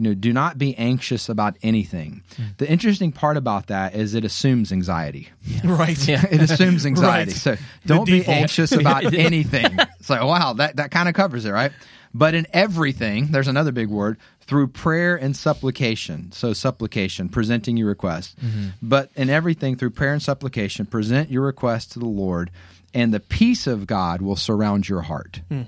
[0.00, 2.22] you know, do not be anxious about anything.
[2.34, 2.42] Hmm.
[2.56, 5.28] The interesting part about that is it assumes anxiety.
[5.64, 6.24] right Yeah.
[6.30, 7.32] It assumes anxiety.
[7.32, 7.38] Right.
[7.38, 9.76] So don't be anxious about anything.
[9.98, 11.70] It's like, wow, that, that kind of covers it, right?
[12.14, 16.32] But in everything, there's another big word, through prayer and supplication.
[16.32, 18.40] So supplication, presenting your request.
[18.40, 18.68] Mm-hmm.
[18.80, 22.50] But in everything, through prayer and supplication, present your request to the Lord,
[22.94, 25.42] and the peace of God will surround your heart.
[25.50, 25.64] Hmm.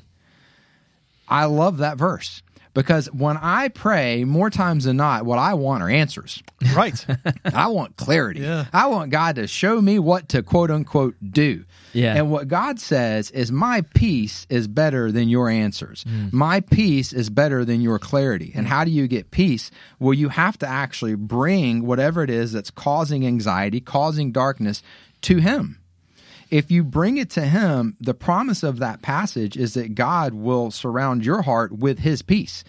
[1.29, 2.43] I love that verse
[2.75, 6.43] Because when I pray, more times than not, what I want are answers.
[6.75, 7.05] Right.
[7.45, 8.41] I want clarity.
[8.41, 8.67] Yeah.
[8.73, 11.65] I want God to show me what to quote unquote do.
[11.93, 12.15] Yeah.
[12.15, 16.05] And what God says is, My peace is better than your answers.
[16.05, 16.33] Mm.
[16.33, 18.53] My peace is better than your clarity.
[18.55, 19.71] And how do you get peace?
[19.99, 24.83] Well, you have to actually bring whatever it is that's causing anxiety, causing darkness
[25.23, 25.82] to Him.
[26.53, 30.71] If you bring it to Him, the promise of that passage is that God will
[30.71, 32.63] surround your heart with His peace.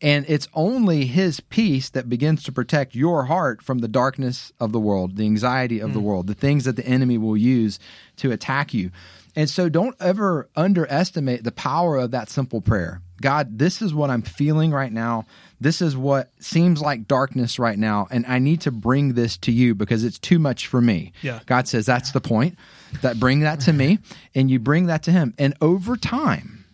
[0.00, 4.70] And it's only his peace that begins to protect your heart from the darkness of
[4.70, 6.06] the world, the anxiety of the hmm.
[6.06, 7.80] world, the things that the enemy will use
[8.18, 8.92] to attack you.
[9.34, 13.02] And so don't ever underestimate the power of that simple prayer.
[13.20, 15.26] God, this is what I'm feeling right now.
[15.60, 18.06] This is what seems like darkness right now.
[18.10, 21.12] And I need to bring this to you because it's too much for me.
[21.22, 21.40] Yeah.
[21.46, 22.56] God says, that's the point.
[23.02, 23.98] That bring that to me.
[24.34, 25.34] And you bring that to him.
[25.38, 26.64] And over time,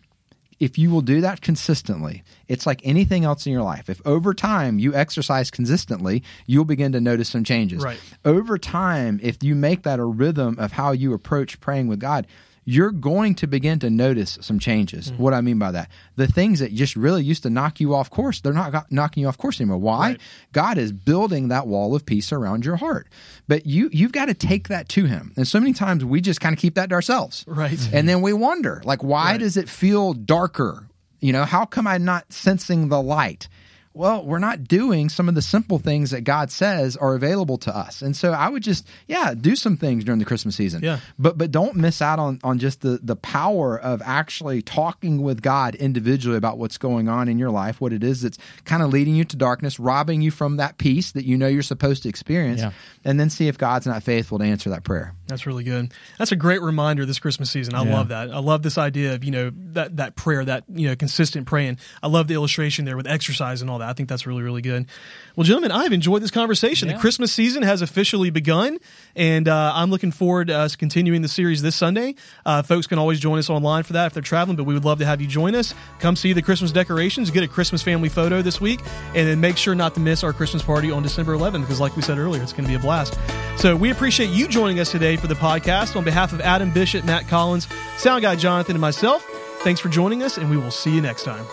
[0.60, 3.90] if you will do that consistently, it's like anything else in your life.
[3.90, 7.82] If over time you exercise consistently, you'll begin to notice some changes.
[7.82, 8.00] Right.
[8.24, 12.26] Over time, if you make that a rhythm of how you approach praying with God,
[12.64, 15.10] you're going to begin to notice some changes.
[15.12, 15.18] Mm.
[15.18, 18.10] What I mean by that, the things that just really used to knock you off
[18.10, 19.78] course, they're not knocking you off course anymore.
[19.78, 20.10] Why?
[20.10, 20.20] Right.
[20.52, 23.06] God is building that wall of peace around your heart.
[23.48, 25.32] But you you've got to take that to him.
[25.36, 27.44] And so many times we just kind of keep that to ourselves.
[27.46, 27.78] Right.
[27.92, 29.40] And then we wonder, like, why Right.
[29.40, 30.88] does it feel darker?
[31.20, 33.48] You know, how come I'm not sensing the light?
[33.96, 37.76] Well, we're not doing some of the simple things that God says are available to
[37.76, 38.02] us.
[38.02, 40.82] And so I would just, yeah, do some things during the Christmas season.
[40.82, 40.98] Yeah.
[41.16, 45.42] But but don't miss out on on just the the power of actually talking with
[45.42, 48.90] God individually about what's going on in your life, what it is that's kind of
[48.90, 52.08] leading you to darkness, robbing you from that peace that you know you're supposed to
[52.08, 52.72] experience, Yeah.
[53.04, 55.14] and then see if God's not faithful to answer that prayer.
[55.26, 55.92] That's really good.
[56.18, 57.74] That's a great reminder this Christmas season.
[57.74, 57.94] I Yeah.
[57.96, 58.30] love that.
[58.30, 61.78] I love this idea of, you know, that that prayer, that, you know, consistent praying.
[62.02, 63.88] I love the illustration there with exercise and all that.
[63.88, 64.86] I think that's really, really good.
[65.34, 66.88] Well, gentlemen, I've enjoyed this conversation.
[66.88, 68.78] The Christmas season has officially begun,
[69.16, 72.14] and uh, I'm looking forward to us continuing the series this Sunday.
[72.46, 74.84] Uh, folks can always join us online for that if they're traveling, but we would
[74.84, 75.74] love to have you join us.
[75.98, 78.80] Come see the Christmas decorations, get a Christmas family photo this week,
[79.14, 81.96] and then make sure not to miss our Christmas party on December 11th, because like
[81.96, 83.18] we said earlier, it's going to be a blast.
[83.56, 85.96] So we appreciate you joining us today for the podcast.
[85.96, 89.24] On behalf of Adam Bishop, Matt Collins, sound guy Jonathan, and myself,
[89.60, 91.44] thanks for joining us, and we will see you next time.